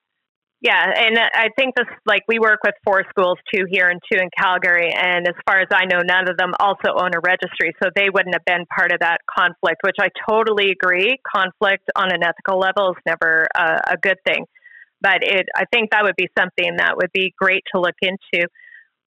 Yeah, 0.62 0.92
and 0.94 1.18
I 1.18 1.48
think 1.58 1.76
this 1.76 1.88
like 2.06 2.24
we 2.28 2.38
work 2.38 2.60
with 2.66 2.76
four 2.84 3.06
schools, 3.10 3.38
two 3.54 3.64
here 3.70 3.88
and 3.88 4.02
two 4.12 4.20
in 4.20 4.30
Calgary, 4.38 4.92
and 4.92 5.26
as 5.26 5.36
far 5.48 5.62
as 5.62 5.68
I 5.72 5.86
know, 5.86 6.02
none 6.04 6.30
of 6.30 6.36
them 6.36 6.52
also 6.60 7.00
own 7.00 7.12
a 7.16 7.22
registry, 7.24 7.74
so 7.82 7.90
they 7.96 8.10
wouldn't 8.10 8.36
have 8.36 8.44
been 8.44 8.66
part 8.76 8.92
of 8.92 9.00
that 9.00 9.20
conflict. 9.34 9.80
Which 9.84 9.96
I 10.02 10.10
totally 10.30 10.72
agree. 10.72 11.18
Conflict 11.34 11.90
on 11.96 12.12
an 12.12 12.24
ethical 12.24 12.60
level 12.60 12.92
is 12.92 12.98
never 13.06 13.48
a, 13.56 13.94
a 13.94 13.98
good 14.02 14.18
thing, 14.28 14.44
but 15.00 15.20
it 15.22 15.48
I 15.56 15.64
think 15.72 15.92
that 15.92 16.04
would 16.04 16.18
be 16.18 16.28
something 16.38 16.76
that 16.76 16.98
would 16.98 17.12
be 17.14 17.34
great 17.40 17.64
to 17.74 17.80
look 17.80 17.96
into. 18.02 18.46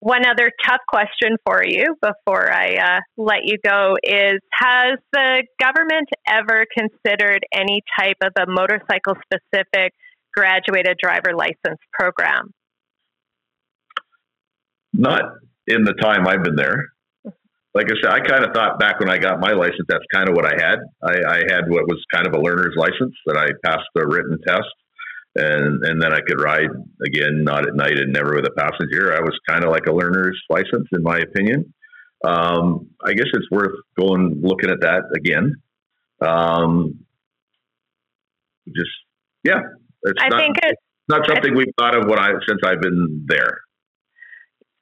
One 0.01 0.25
other 0.27 0.51
tough 0.67 0.81
question 0.89 1.37
for 1.47 1.63
you 1.65 1.95
before 2.01 2.51
I 2.51 2.75
uh, 2.75 3.01
let 3.19 3.45
you 3.45 3.59
go 3.63 3.97
is 4.03 4.41
Has 4.53 4.99
the 5.13 5.45
government 5.61 6.09
ever 6.27 6.65
considered 6.77 7.45
any 7.53 7.83
type 8.01 8.17
of 8.25 8.33
a 8.37 8.51
motorcycle 8.51 9.17
specific 9.23 9.93
graduated 10.35 10.99
driver 11.03 11.35
license 11.37 11.81
program? 11.93 12.53
Not 14.93 15.23
in 15.67 15.85
the 15.85 15.95
time 15.95 16.27
I've 16.27 16.43
been 16.43 16.57
there. 16.57 16.89
Like 17.75 17.87
I 17.87 17.95
said, 18.03 18.13
I 18.13 18.21
kind 18.21 18.45
of 18.45 18.53
thought 18.53 18.79
back 18.79 19.01
when 19.01 19.09
I 19.09 19.17
got 19.17 19.41
my 19.41 19.53
license, 19.53 19.87
that's 19.89 20.05
kind 20.13 20.29
of 20.29 20.35
what 20.35 20.45
I 20.45 20.55
had. 20.63 20.79
I, 21.03 21.37
I 21.37 21.39
had 21.49 21.71
what 21.71 21.89
was 21.89 22.05
kind 22.13 22.27
of 22.27 22.35
a 22.35 22.39
learner's 22.39 22.75
license 22.77 23.15
that 23.25 23.39
I 23.39 23.49
passed 23.67 23.89
the 23.95 24.07
written 24.07 24.39
test 24.47 24.69
and 25.35 25.85
and 25.85 26.01
then 26.01 26.13
I 26.13 26.21
could 26.21 26.41
ride 26.41 26.69
again, 27.07 27.45
not 27.45 27.67
at 27.67 27.75
night 27.75 27.99
and 27.99 28.13
never 28.13 28.35
with 28.35 28.47
a 28.47 28.51
passenger. 28.51 29.15
I 29.15 29.21
was 29.21 29.39
kind 29.49 29.65
of 29.65 29.71
like 29.71 29.87
a 29.87 29.93
learner's 29.93 30.41
license, 30.51 30.89
in 30.93 31.03
my 31.03 31.19
opinion. 31.19 31.73
Um, 32.25 32.91
I 33.05 33.15
guess 33.15 33.27
it's 33.33 33.51
worth 33.51 33.75
going 33.99 34.41
looking 34.43 34.71
at 34.71 34.81
that 34.81 35.03
again. 35.17 35.57
Um, 36.21 37.05
just 38.69 38.91
yeah, 39.45 39.61
it's 40.03 40.21
I 40.23 40.29
not, 40.29 40.41
think 40.41 40.57
it's 40.63 40.83
not 41.09 41.27
something 41.27 41.55
we've 41.55 41.75
thought 41.79 41.97
of 41.97 42.09
when 42.09 42.19
I 42.19 42.31
since 42.47 42.61
I've 42.65 42.81
been 42.81 43.25
there. 43.29 43.61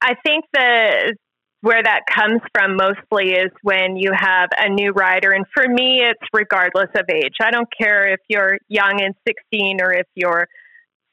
I 0.01 0.15
think 0.25 0.45
the 0.53 1.15
where 1.63 1.83
that 1.83 2.01
comes 2.11 2.41
from 2.55 2.77
mostly 2.77 3.33
is 3.33 3.51
when 3.63 3.97
you 3.97 4.13
have 4.15 4.49
a 4.57 4.71
new 4.71 4.93
rider. 4.93 5.31
And 5.31 5.45
for 5.55 5.69
me, 5.69 6.01
it's 6.03 6.21
regardless 6.33 6.89
of 6.95 7.05
age. 7.13 7.35
I 7.43 7.51
don't 7.51 7.69
care 7.79 8.09
if 8.09 8.21
you're 8.29 8.57
young 8.69 9.01
and 9.03 9.15
16 9.29 9.79
or 9.83 9.93
if 9.93 10.07
you're 10.15 10.49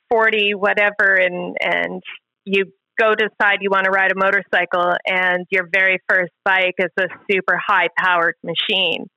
40, 0.10 0.54
whatever, 0.56 1.16
and, 1.20 1.58
and 1.60 2.02
you 2.46 2.72
go 2.98 3.14
decide 3.14 3.58
you 3.60 3.70
want 3.70 3.86
to 3.86 3.92
ride 3.92 4.12
a 4.12 4.16
motorcycle 4.16 4.96
and 5.06 5.46
your 5.52 5.68
very 5.72 6.00
first 6.08 6.32
bike 6.46 6.76
is 6.78 6.92
a 6.98 7.08
super 7.30 7.60
high 7.68 7.90
powered 7.98 8.36
machine 8.42 9.08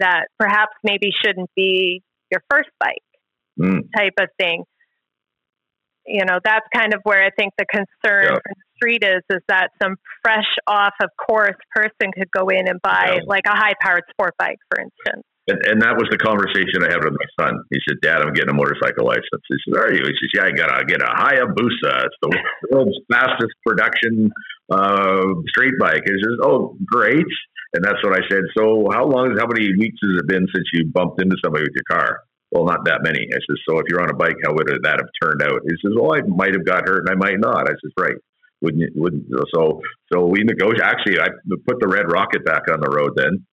that 0.00 0.26
perhaps 0.38 0.72
maybe 0.82 1.10
shouldn't 1.24 1.48
be 1.54 2.02
your 2.30 2.42
first 2.50 2.68
bike 2.80 3.02
mm. 3.58 3.80
type 3.96 4.14
of 4.20 4.28
thing. 4.38 4.64
You 6.06 6.24
know, 6.24 6.40
that's 6.42 6.66
kind 6.74 6.94
of 6.94 7.00
where 7.04 7.24
I 7.24 7.30
think 7.38 7.52
the 7.56 7.64
concern 7.70 8.24
yeah. 8.24 8.34
from 8.34 8.54
the 8.58 8.64
street 8.76 9.04
is, 9.04 9.22
is 9.30 9.42
that 9.48 9.70
some 9.80 9.94
fresh 10.22 10.50
off 10.66 10.94
of 11.00 11.10
course 11.16 11.56
person 11.74 12.10
could 12.12 12.30
go 12.36 12.48
in 12.48 12.68
and 12.68 12.82
buy 12.82 13.18
yeah. 13.18 13.20
like 13.26 13.44
a 13.46 13.54
high 13.54 13.74
powered 13.80 14.02
sport 14.10 14.34
bike, 14.38 14.58
for 14.68 14.80
instance. 14.80 15.24
And, 15.48 15.58
and, 15.66 15.82
that 15.82 15.98
was 15.98 16.06
the 16.06 16.22
conversation 16.22 16.86
I 16.86 16.94
had 16.94 17.02
with 17.02 17.18
my 17.18 17.30
son. 17.34 17.66
He 17.74 17.78
said, 17.82 17.98
"Dad, 17.98 18.22
I'm 18.22 18.30
getting 18.30 18.54
a 18.54 18.54
motorcycle 18.54 19.10
license." 19.10 19.42
He 19.50 19.58
said, 19.66 19.74
"Are 19.74 19.90
you?" 19.90 19.98
He 19.98 20.14
says, 20.14 20.30
"Yeah, 20.38 20.46
I 20.46 20.54
gotta 20.54 20.86
get 20.86 21.02
a 21.02 21.10
Hayabusa. 21.10 22.06
It's 22.06 22.18
the 22.22 22.30
world's 22.70 22.94
fastest 23.10 23.50
production 23.66 24.30
uh, 24.70 25.34
street 25.50 25.74
bike." 25.82 26.06
He 26.06 26.14
says, 26.14 26.38
"Oh, 26.46 26.78
great." 26.86 27.26
And 27.74 27.82
that's 27.82 27.98
what 28.04 28.14
I 28.14 28.22
said. 28.30 28.46
So, 28.56 28.86
how 28.94 29.02
long? 29.02 29.34
How 29.34 29.50
many 29.50 29.66
weeks 29.74 29.98
has 30.06 30.22
it 30.22 30.28
been 30.28 30.46
since 30.54 30.66
you 30.74 30.86
bumped 30.86 31.20
into 31.20 31.34
somebody 31.42 31.64
with 31.64 31.74
your 31.74 31.90
car? 31.90 32.22
Well, 32.52 32.66
not 32.66 32.84
that 32.84 33.00
many. 33.02 33.18
I 33.18 33.40
says, 33.48 33.58
so 33.66 33.78
if 33.78 33.86
you're 33.88 34.02
on 34.02 34.10
a 34.10 34.14
bike, 34.14 34.36
how 34.44 34.52
would 34.52 34.68
that 34.68 35.00
have 35.00 35.08
turned 35.22 35.42
out? 35.42 35.62
He 35.64 35.74
says, 35.80 35.96
well, 35.98 36.14
I 36.14 36.20
might 36.28 36.52
have 36.52 36.66
got 36.66 36.86
hurt 36.86 37.08
and 37.08 37.10
I 37.10 37.14
might 37.16 37.40
not. 37.40 37.66
I 37.66 37.72
says, 37.72 37.92
right. 37.98 38.16
Wouldn't 38.60 38.94
wouldn't 38.94 39.24
so 39.52 39.80
so 40.12 40.26
we 40.26 40.44
negotiate. 40.44 40.82
Actually, 40.84 41.18
I 41.18 41.26
put 41.66 41.80
the 41.80 41.88
red 41.88 42.12
rocket 42.12 42.44
back 42.44 42.62
on 42.70 42.78
the 42.78 42.94
road 42.94 43.10
then, 43.16 43.44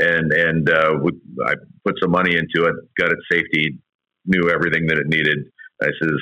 and 0.00 0.32
and 0.32 0.70
uh, 0.70 0.92
we, 1.02 1.10
I 1.44 1.52
put 1.84 1.96
some 2.00 2.10
money 2.10 2.36
into 2.36 2.66
it, 2.66 2.74
got 2.98 3.12
it 3.12 3.18
safety, 3.30 3.78
knew 4.24 4.48
everything 4.48 4.86
that 4.86 4.96
it 4.96 5.08
needed. 5.08 5.36
I 5.82 5.88
says, 6.00 6.16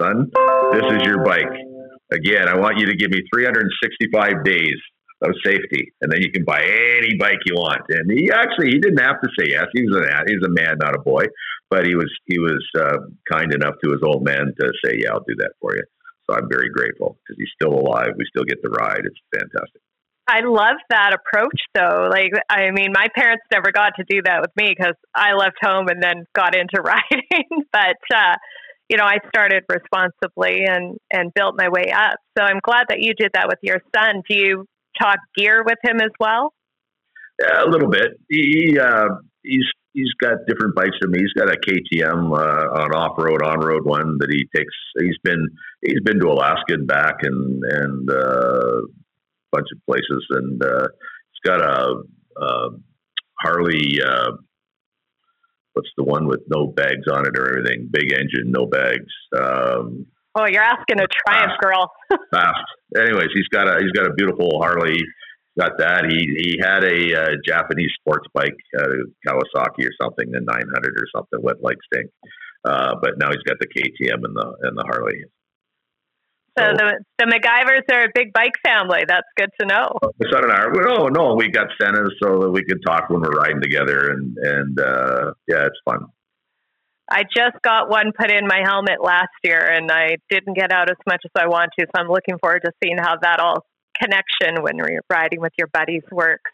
son, 0.00 0.30
this 0.72 0.84
is 0.90 1.02
your 1.04 1.22
bike. 1.22 1.52
Again, 2.12 2.48
I 2.48 2.56
want 2.56 2.78
you 2.78 2.86
to 2.86 2.96
give 2.96 3.10
me 3.10 3.20
365 3.30 4.42
days 4.42 4.80
of 5.22 5.32
safety, 5.44 5.92
and 6.00 6.12
then 6.12 6.20
you 6.20 6.30
can 6.30 6.44
buy 6.44 6.60
any 6.62 7.16
bike 7.18 7.40
you 7.46 7.54
want. 7.54 7.82
And 7.88 8.10
he 8.10 8.30
actually 8.30 8.68
he 8.68 8.78
didn't 8.78 9.00
have 9.00 9.20
to 9.22 9.28
say 9.38 9.48
yes. 9.50 9.66
He 9.72 9.82
was 9.82 9.96
a 9.96 10.22
he's 10.26 10.42
a 10.44 10.50
man, 10.50 10.76
not 10.80 10.94
a 10.94 11.00
boy, 11.00 11.24
but 11.70 11.86
he 11.86 11.94
was 11.94 12.10
he 12.26 12.38
was 12.38 12.64
uh, 12.78 12.98
kind 13.30 13.52
enough 13.52 13.74
to 13.84 13.90
his 13.92 14.00
old 14.04 14.24
man 14.24 14.52
to 14.60 14.72
say, 14.84 14.98
"Yeah, 14.98 15.12
I'll 15.12 15.24
do 15.26 15.34
that 15.38 15.52
for 15.60 15.74
you." 15.74 15.82
So 16.28 16.36
I'm 16.36 16.48
very 16.48 16.68
grateful 16.70 17.18
because 17.22 17.38
he's 17.38 17.50
still 17.54 17.78
alive. 17.78 18.08
We 18.18 18.24
still 18.28 18.44
get 18.44 18.58
to 18.62 18.70
ride. 18.70 19.02
It's 19.04 19.20
fantastic. 19.32 19.80
I 20.28 20.40
love 20.40 20.76
that 20.90 21.14
approach, 21.14 21.60
though. 21.72 22.08
Like, 22.10 22.32
I 22.50 22.72
mean, 22.72 22.90
my 22.92 23.06
parents 23.14 23.44
never 23.52 23.70
got 23.70 23.92
to 23.96 24.04
do 24.08 24.22
that 24.24 24.40
with 24.40 24.50
me 24.56 24.74
because 24.76 24.96
I 25.14 25.34
left 25.34 25.58
home 25.62 25.86
and 25.86 26.02
then 26.02 26.24
got 26.34 26.56
into 26.56 26.80
riding. 26.84 27.62
but 27.72 28.02
uh, 28.12 28.34
you 28.88 28.96
know, 28.96 29.04
I 29.04 29.18
started 29.28 29.64
responsibly 29.68 30.64
and 30.64 30.96
and 31.12 31.32
built 31.34 31.54
my 31.56 31.68
way 31.68 31.92
up. 31.92 32.16
So 32.36 32.44
I'm 32.44 32.60
glad 32.62 32.86
that 32.88 33.00
you 33.00 33.14
did 33.14 33.30
that 33.34 33.46
with 33.48 33.58
your 33.62 33.80
son. 33.94 34.22
Do 34.28 34.36
you 34.36 34.66
talk 35.00 35.18
gear 35.36 35.62
with 35.64 35.78
him 35.82 35.96
as 36.00 36.12
well? 36.18 36.52
Yeah, 37.40 37.64
a 37.64 37.68
little 37.68 37.90
bit. 37.90 38.18
He 38.28 38.78
uh, 38.78 39.08
he's 39.42 39.66
he's 39.92 40.12
got 40.20 40.38
different 40.46 40.74
bikes 40.74 40.96
than 41.00 41.10
me. 41.10 41.20
He's 41.20 41.32
got 41.32 41.50
a 41.50 41.56
KTM, 41.56 42.32
uh, 42.32 42.96
off 42.96 43.18
road, 43.18 43.42
on 43.42 43.60
road 43.60 43.84
one 43.84 44.18
that 44.18 44.30
he 44.30 44.46
takes. 44.54 44.74
He's 44.98 45.18
been 45.22 45.48
he's 45.82 46.00
been 46.04 46.20
to 46.20 46.28
Alaska 46.28 46.74
and 46.74 46.86
back, 46.86 47.16
and 47.22 47.62
and 47.64 48.10
uh, 48.10 48.78
a 48.78 49.52
bunch 49.52 49.68
of 49.72 49.84
places, 49.86 50.26
and 50.30 50.62
uh, 50.62 50.88
he's 51.32 51.50
got 51.50 51.60
a, 51.60 52.02
a 52.40 52.68
Harley. 53.40 54.00
Uh, 54.02 54.32
what's 55.72 55.90
the 55.96 56.04
one 56.04 56.26
with 56.26 56.40
no 56.48 56.66
bags 56.66 57.06
on 57.12 57.26
it 57.26 57.38
or 57.38 57.50
everything? 57.50 57.88
Big 57.90 58.12
engine, 58.12 58.50
no 58.50 58.66
bags. 58.66 59.12
Um, 59.38 60.06
Oh, 60.36 60.44
you're 60.44 60.62
asking 60.62 61.00
a 61.00 61.06
Triumph 61.26 61.52
fast, 61.52 61.60
girl. 61.62 61.90
fast. 62.30 62.60
Anyways, 62.96 63.28
he's 63.34 63.48
got 63.48 63.68
a 63.68 63.80
he's 63.80 63.92
got 63.92 64.06
a 64.06 64.12
beautiful 64.12 64.60
Harley. 64.60 65.00
Got 65.58 65.78
that. 65.78 66.04
He 66.10 66.18
he 66.36 66.58
had 66.60 66.84
a 66.84 67.22
uh, 67.22 67.36
Japanese 67.46 67.90
sports 67.98 68.26
bike, 68.34 68.56
uh, 68.78 68.86
Kawasaki 69.26 69.86
or 69.86 69.92
something, 70.00 70.30
the 70.30 70.40
900 70.40 70.68
or 70.68 71.06
something, 71.16 71.40
went 71.42 71.62
like 71.62 71.78
stink. 71.90 72.10
Uh, 72.66 72.96
but 73.00 73.12
now 73.18 73.30
he's 73.30 73.42
got 73.46 73.56
the 73.60 73.66
KTM 73.66 74.24
and 74.24 74.36
the 74.36 74.56
and 74.62 74.76
the 74.76 74.84
Harley. 74.86 75.24
So, 76.58 76.64
so 76.64 76.72
the 76.76 77.04
the 77.18 77.24
McIvers 77.24 77.94
are 77.94 78.04
a 78.04 78.08
big 78.14 78.34
bike 78.34 78.54
family. 78.62 79.04
That's 79.08 79.26
good 79.36 79.50
to 79.60 79.66
know. 79.66 79.96
My 80.02 80.30
son 80.30 80.44
and 80.44 80.52
I, 80.52 80.66
no, 80.66 81.06
no, 81.06 81.34
we 81.34 81.48
got 81.48 81.68
Sena's 81.80 82.12
so 82.22 82.40
that 82.40 82.50
we 82.50 82.62
could 82.62 82.80
talk 82.86 83.08
when 83.08 83.22
we're 83.22 83.30
riding 83.30 83.62
together, 83.62 84.10
and 84.10 84.36
and 84.36 84.80
uh, 84.80 85.32
yeah, 85.48 85.64
it's 85.64 85.80
fun. 85.86 86.06
I 87.10 87.22
just 87.22 87.62
got 87.62 87.88
one 87.88 88.12
put 88.18 88.30
in 88.30 88.46
my 88.46 88.62
helmet 88.64 89.02
last 89.02 89.30
year 89.44 89.60
and 89.60 89.90
I 89.90 90.16
didn't 90.28 90.54
get 90.54 90.72
out 90.72 90.90
as 90.90 90.96
much 91.06 91.22
as 91.24 91.30
I 91.36 91.46
want 91.46 91.70
to. 91.78 91.86
So 91.86 92.02
I'm 92.02 92.08
looking 92.08 92.38
forward 92.40 92.62
to 92.64 92.72
seeing 92.82 92.98
how 92.98 93.16
that 93.22 93.38
all 93.38 93.64
connection 94.00 94.62
when 94.62 94.76
you're 94.76 95.02
riding 95.10 95.40
with 95.40 95.52
your 95.58 95.68
buddies 95.72 96.02
works. 96.10 96.50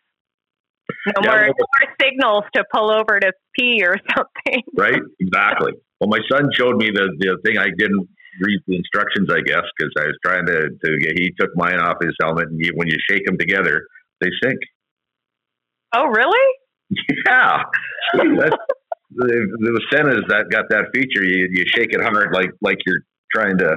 No 1.06 1.22
yeah, 1.22 1.30
more, 1.30 1.46
no 1.46 1.54
more 1.56 1.94
signals 2.00 2.44
to 2.54 2.64
pull 2.72 2.90
over 2.90 3.18
to 3.18 3.32
pee 3.58 3.82
or 3.82 3.96
something. 4.16 4.62
right? 4.76 5.00
Exactly. 5.20 5.72
Well, 6.00 6.08
my 6.08 6.20
son 6.30 6.50
showed 6.54 6.76
me 6.76 6.90
the, 6.90 7.08
the 7.18 7.38
thing 7.44 7.58
I 7.58 7.68
didn't 7.78 8.08
read 8.40 8.60
the 8.66 8.76
instructions, 8.76 9.28
I 9.30 9.40
guess, 9.40 9.64
because 9.76 9.92
I 9.98 10.04
was 10.04 10.18
trying 10.24 10.46
to, 10.46 10.68
to 10.84 10.98
get, 10.98 11.18
he 11.18 11.32
took 11.38 11.50
mine 11.54 11.78
off 11.78 11.96
his 12.02 12.14
helmet, 12.20 12.48
and 12.48 12.58
you, 12.58 12.72
when 12.74 12.88
you 12.88 12.96
shake 13.08 13.24
them 13.24 13.38
together, 13.38 13.86
they 14.20 14.28
sync. 14.42 14.58
Oh, 15.94 16.06
really? 16.06 16.48
Yeah. 17.26 17.62
That's, 18.14 18.56
the, 19.14 19.56
the 19.58 19.80
Senas 19.92 20.22
that 20.28 20.50
got 20.50 20.68
that 20.70 20.86
feature, 20.94 21.24
you, 21.24 21.48
you 21.50 21.64
shake 21.74 21.92
it 21.92 22.00
hard 22.00 22.32
like 22.32 22.50
like 22.60 22.78
you're 22.86 23.02
trying 23.34 23.58
to 23.58 23.76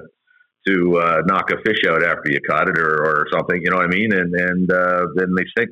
to 0.68 0.98
uh, 0.98 1.22
knock 1.26 1.52
a 1.52 1.58
fish 1.64 1.82
out 1.88 2.04
after 2.04 2.32
you 2.32 2.40
caught 2.50 2.68
it 2.68 2.78
or, 2.78 3.06
or 3.06 3.26
something. 3.32 3.62
You 3.62 3.70
know 3.70 3.78
what 3.78 3.86
I 3.86 3.90
mean? 3.90 4.12
And 4.14 4.34
and 4.34 4.72
uh, 4.72 5.06
then 5.16 5.36
they 5.36 5.44
sync. 5.58 5.70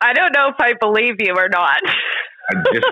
I 0.00 0.12
don't 0.12 0.32
know 0.34 0.48
if 0.48 0.56
I 0.58 0.74
believe 0.80 1.16
you 1.20 1.34
or 1.36 1.48
not. 1.48 1.80
I 2.50 2.54
just 2.72 2.86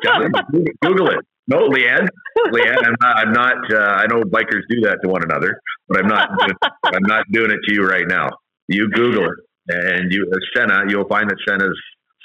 Google 0.82 1.10
it. 1.10 1.26
No, 1.48 1.68
Leanne, 1.68 2.06
Leanne, 2.52 2.86
I'm 2.86 2.94
not. 3.00 3.16
I'm 3.16 3.32
not 3.32 3.72
uh, 3.72 3.94
I 3.96 4.06
know 4.06 4.22
bikers 4.22 4.62
do 4.68 4.80
that 4.82 4.98
to 5.02 5.08
one 5.08 5.24
another, 5.24 5.60
but 5.88 5.98
I'm 5.98 6.06
not. 6.06 6.30
I'm 6.84 7.02
not 7.02 7.24
doing 7.32 7.50
it 7.50 7.58
to 7.66 7.74
you 7.74 7.84
right 7.84 8.06
now. 8.06 8.28
You 8.68 8.88
Google 8.90 9.24
it, 9.24 9.38
and 9.68 10.12
you 10.12 10.30
uh, 10.32 10.38
Sena. 10.54 10.84
You'll 10.88 11.08
find 11.08 11.28
that 11.28 11.38
Sena's 11.48 11.76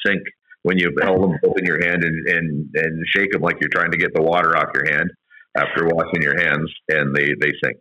sync 0.06 0.22
when 0.66 0.80
you 0.80 0.90
hold 1.00 1.22
them 1.22 1.38
both 1.44 1.54
in 1.60 1.66
your 1.66 1.80
hand 1.86 2.04
and, 2.04 2.28
and 2.28 2.70
and 2.74 3.06
shake 3.16 3.32
them 3.32 3.42
like 3.42 3.56
you're 3.62 3.70
trying 3.72 3.92
to 3.92 3.98
get 3.98 4.10
the 4.16 4.22
water 4.22 4.58
off 4.58 4.70
your 4.74 4.92
hand 4.92 5.12
after 5.56 5.86
washing 5.86 6.24
your 6.24 6.38
hands, 6.42 6.74
and 6.90 7.16
they 7.16 7.28
they 7.40 7.52
sync. 7.64 7.78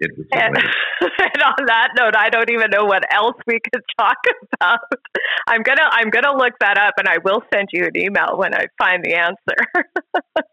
And, 0.00 0.56
and, 1.00 1.42
on 1.46 1.66
that 1.68 1.90
note, 1.96 2.16
I 2.16 2.28
don't 2.28 2.50
even 2.50 2.70
know 2.72 2.84
what 2.84 3.04
else 3.14 3.36
we 3.46 3.60
could 3.60 3.82
talk 3.96 4.16
about. 4.54 4.80
I'm 5.46 5.62
gonna 5.62 5.88
I'm 5.88 6.10
gonna 6.10 6.36
look 6.36 6.54
that 6.60 6.76
up, 6.76 6.94
and 6.98 7.06
I 7.08 7.18
will 7.24 7.42
send 7.54 7.68
you 7.72 7.84
an 7.84 7.96
email 7.96 8.36
when 8.36 8.52
I 8.52 8.66
find 8.78 9.04
the 9.04 9.14
answer. 9.14 9.84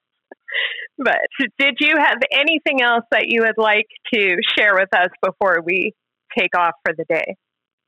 but 1.00 1.18
did 1.58 1.78
you 1.80 1.96
have 1.98 2.20
anything 2.32 2.84
else 2.84 3.06
that 3.12 3.26
you 3.26 3.42
would 3.42 3.58
like 3.58 3.88
to 4.14 4.38
share 4.56 4.76
with 4.76 4.90
us 4.96 5.10
before 5.24 5.64
we 5.66 5.94
take 6.38 6.56
off 6.56 6.74
for 6.86 6.94
the 6.96 7.06
day? 7.10 7.36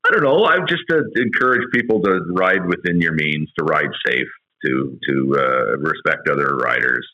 I 0.06 0.10
don't 0.12 0.22
know. 0.22 0.44
I'm 0.44 0.66
just 0.66 0.82
uh, 0.92 1.00
encourage 1.16 1.62
people 1.72 2.02
to 2.02 2.20
ride 2.28 2.66
within 2.66 3.00
your 3.00 3.14
means, 3.14 3.50
to 3.58 3.64
ride 3.64 3.90
safe, 4.06 4.28
to 4.64 4.98
to 5.08 5.36
uh, 5.38 5.76
respect 5.78 6.28
other 6.28 6.56
riders. 6.56 7.06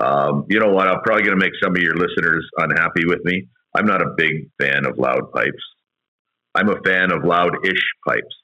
Um, 0.00 0.44
you 0.48 0.60
know 0.60 0.72
what? 0.72 0.86
I'm 0.86 1.00
probably 1.02 1.24
going 1.24 1.38
to 1.38 1.44
make 1.44 1.54
some 1.62 1.74
of 1.74 1.82
your 1.82 1.96
listeners 1.96 2.48
unhappy 2.58 3.06
with 3.06 3.24
me. 3.24 3.48
I'm 3.74 3.86
not 3.86 4.02
a 4.02 4.14
big 4.16 4.48
fan 4.60 4.86
of 4.86 4.98
loud 4.98 5.32
pipes. 5.32 5.62
I'm 6.54 6.68
a 6.68 6.80
fan 6.84 7.12
of 7.12 7.24
loud-ish 7.24 7.82
pipes. 8.06 8.34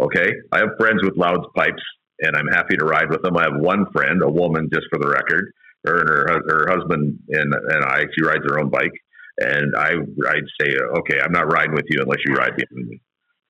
Okay, 0.00 0.32
I 0.52 0.58
have 0.58 0.70
friends 0.78 1.02
with 1.02 1.16
loud 1.16 1.40
pipes, 1.54 1.82
and 2.20 2.36
I'm 2.36 2.48
happy 2.48 2.76
to 2.76 2.84
ride 2.84 3.10
with 3.10 3.22
them. 3.22 3.36
I 3.36 3.44
have 3.44 3.60
one 3.60 3.86
friend, 3.92 4.22
a 4.22 4.30
woman, 4.30 4.70
just 4.72 4.86
for 4.90 4.98
the 4.98 5.08
record. 5.08 5.52
Her 5.84 6.00
and 6.00 6.08
her, 6.08 6.42
her 6.48 6.66
husband 6.70 7.18
and 7.28 7.54
and 7.54 7.84
I. 7.84 8.04
She 8.14 8.24
rides 8.24 8.44
her 8.48 8.58
own 8.58 8.70
bike, 8.70 8.92
and 9.38 9.76
I 9.76 9.90
I'd 10.28 10.48
say, 10.60 10.74
okay, 10.98 11.20
I'm 11.22 11.32
not 11.32 11.52
riding 11.52 11.74
with 11.74 11.84
you 11.88 12.00
unless 12.02 12.18
you 12.26 12.34
ride 12.34 12.56
behind 12.56 12.88
me. 12.88 13.00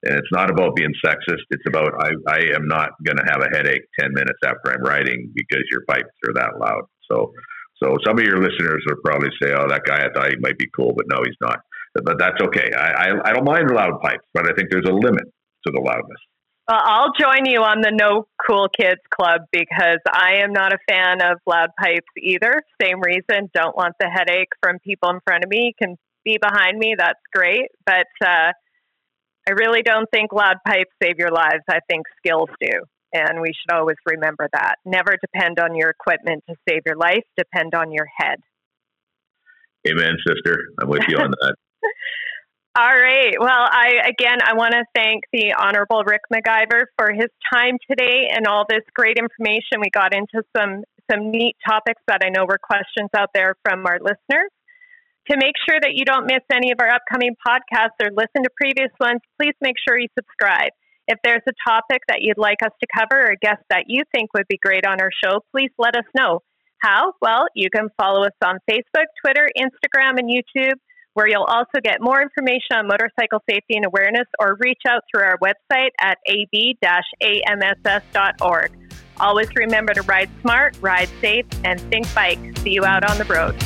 And 0.05 0.15
it's 0.15 0.31
not 0.31 0.51
about 0.51 0.77
being 0.77 0.93
sexist. 1.05 1.43
It's 1.51 1.65
about 1.67 1.91
I, 1.99 2.11
I 2.29 2.39
am 2.55 2.69
not 2.69 2.91
going 3.05 3.17
to 3.17 3.25
have 3.27 3.43
a 3.43 3.51
headache 3.57 3.83
10 3.99 4.13
minutes 4.13 4.39
after 4.45 4.73
I'm 4.73 4.83
writing 4.83 5.33
because 5.35 5.63
your 5.71 5.83
pipes 5.89 6.15
are 6.29 6.35
that 6.35 6.59
loud. 6.61 6.83
So, 7.11 7.33
so 7.83 7.97
some 8.07 8.19
of 8.19 8.25
your 8.25 8.39
listeners 8.39 8.85
will 8.87 9.03
probably 9.05 9.31
say, 9.43 9.53
oh, 9.53 9.67
that 9.69 9.83
guy, 9.85 10.07
I 10.07 10.09
thought 10.15 10.31
he 10.31 10.37
might 10.39 10.59
be 10.59 10.69
cool, 10.75 10.93
but 10.97 11.07
no, 11.09 11.19
he's 11.25 11.37
not. 11.41 11.59
But 11.95 12.19
that's 12.19 12.41
okay. 12.43 12.71
I, 12.77 13.11
I, 13.11 13.31
I 13.31 13.33
don't 13.33 13.45
mind 13.45 13.71
loud 13.71 14.01
pipes, 14.01 14.25
but 14.35 14.47
I 14.49 14.55
think 14.55 14.71
there's 14.71 14.87
a 14.89 14.93
limit 14.93 15.25
to 15.67 15.73
the 15.73 15.81
loudness. 15.81 16.21
Well, 16.69 16.81
I'll 16.85 17.13
join 17.19 17.47
you 17.47 17.61
on 17.63 17.81
the 17.81 17.91
No 17.91 18.29
Cool 18.47 18.69
Kids 18.79 19.01
Club 19.11 19.41
because 19.51 19.99
I 20.13 20.43
am 20.45 20.53
not 20.53 20.75
a 20.75 20.79
fan 20.87 21.23
of 21.23 21.39
loud 21.47 21.71
pipes 21.81 22.07
either. 22.23 22.61
Same 22.81 23.01
reason. 23.01 23.49
Don't 23.55 23.75
want 23.75 23.95
the 23.99 24.09
headache 24.09 24.51
from 24.63 24.79
people 24.81 25.09
in 25.09 25.21
front 25.27 25.45
of 25.45 25.51
me. 25.51 25.73
You 25.73 25.87
can 25.87 25.97
be 26.25 26.39
behind 26.39 26.79
me. 26.79 26.95
That's 26.97 27.19
great. 27.35 27.71
But, 27.87 28.07
uh, 28.23 28.53
I 29.49 29.53
really 29.53 29.81
don't 29.83 30.09
think 30.13 30.33
loud 30.33 30.57
pipes 30.67 30.93
save 31.03 31.19
your 31.19 31.31
lives. 31.31 31.65
I 31.71 31.79
think 31.89 32.05
skills 32.19 32.51
do. 32.61 32.71
And 33.15 33.41
we 33.41 33.49
should 33.49 33.75
always 33.75 33.97
remember 34.05 34.47
that. 34.53 34.75
Never 34.85 35.17
depend 35.17 35.59
on 35.59 35.75
your 35.75 35.89
equipment 35.89 36.45
to 36.51 36.55
save 36.69 36.83
your 36.85 36.97
life, 36.97 37.25
depend 37.39 37.75
on 37.75 37.91
your 37.91 38.07
head. 38.19 38.37
Amen, 39.89 40.19
sister. 40.27 40.59
I'm 40.83 40.89
with 40.89 41.05
you 41.09 41.17
on 41.17 41.31
that. 41.31 41.55
All 42.79 42.85
right. 42.85 43.35
Well, 43.41 43.49
I 43.51 44.07
again 44.07 44.39
I 44.45 44.55
want 44.55 44.73
to 44.73 44.85
thank 44.95 45.25
the 45.33 45.55
Honorable 45.59 46.05
Rick 46.05 46.21
McIver 46.33 46.85
for 46.97 47.13
his 47.13 47.29
time 47.53 47.77
today 47.91 48.29
and 48.31 48.47
all 48.47 48.67
this 48.69 48.83
great 48.95 49.17
information. 49.17 49.81
We 49.81 49.91
got 49.91 50.15
into 50.15 50.45
some 50.57 50.85
some 51.11 51.31
neat 51.31 51.57
topics 51.67 52.03
that 52.07 52.21
I 52.25 52.29
know 52.29 52.45
were 52.45 52.59
questions 52.63 53.09
out 53.17 53.31
there 53.35 53.57
from 53.65 53.87
our 53.87 53.99
listeners. 53.99 54.51
To 55.31 55.37
make 55.37 55.55
sure 55.69 55.79
that 55.81 55.93
you 55.93 56.07
don't 56.07 56.25
miss 56.27 56.41
any 56.51 56.73
of 56.73 56.81
our 56.81 56.89
upcoming 56.89 57.37
podcasts 57.47 58.01
or 58.03 58.09
listen 58.11 58.43
to 58.45 58.51
previous 58.57 58.91
ones, 58.99 59.21
please 59.39 59.53
make 59.61 59.77
sure 59.87 59.99
you 59.99 60.09
subscribe. 60.19 60.73
If 61.07 61.19
there's 61.23 61.43
a 61.47 61.53
topic 61.69 62.01
that 62.09 62.23
you'd 62.23 62.39
like 62.39 62.63
us 62.65 62.73
to 62.81 62.87
cover 62.97 63.21
or 63.21 63.33
a 63.33 63.37
guest 63.37 63.63
that 63.69 63.85
you 63.89 64.05
think 64.15 64.33
would 64.33 64.49
be 64.49 64.57
great 64.57 64.87
on 64.87 65.01
our 65.03 65.11
show, 65.23 65.41
please 65.53 65.71
let 65.79 65.97
us 65.97 66.05
know. 66.17 66.41
How? 66.81 67.13
Well, 67.21 67.47
you 67.55 67.69
can 67.75 67.89
follow 68.01 68.25
us 68.25 68.33
on 68.43 68.59
Facebook, 68.71 69.05
Twitter, 69.23 69.49
Instagram, 69.59 70.19
and 70.19 70.31
YouTube, 70.31 70.77
where 71.13 71.29
you'll 71.29 71.45
also 71.45 71.81
get 71.83 72.01
more 72.01 72.23
information 72.23 72.77
on 72.77 72.87
motorcycle 72.87 73.43
safety 73.51 73.77
and 73.77 73.85
awareness 73.85 74.27
or 74.41 74.57
reach 74.61 74.83
out 74.89 75.03
through 75.11 75.25
our 75.25 75.37
website 75.39 75.91
at 76.01 76.19
ab-amss.org. 76.27 77.33
Always 79.19 79.49
remember 79.57 79.93
to 79.95 80.03
ride 80.03 80.31
smart, 80.41 80.77
ride 80.81 81.09
safe, 81.21 81.45
and 81.65 81.81
think 81.91 82.07
bike. 82.15 82.39
See 82.59 82.71
you 82.71 82.85
out 82.85 83.11
on 83.11 83.19
the 83.19 83.25
road. 83.25 83.57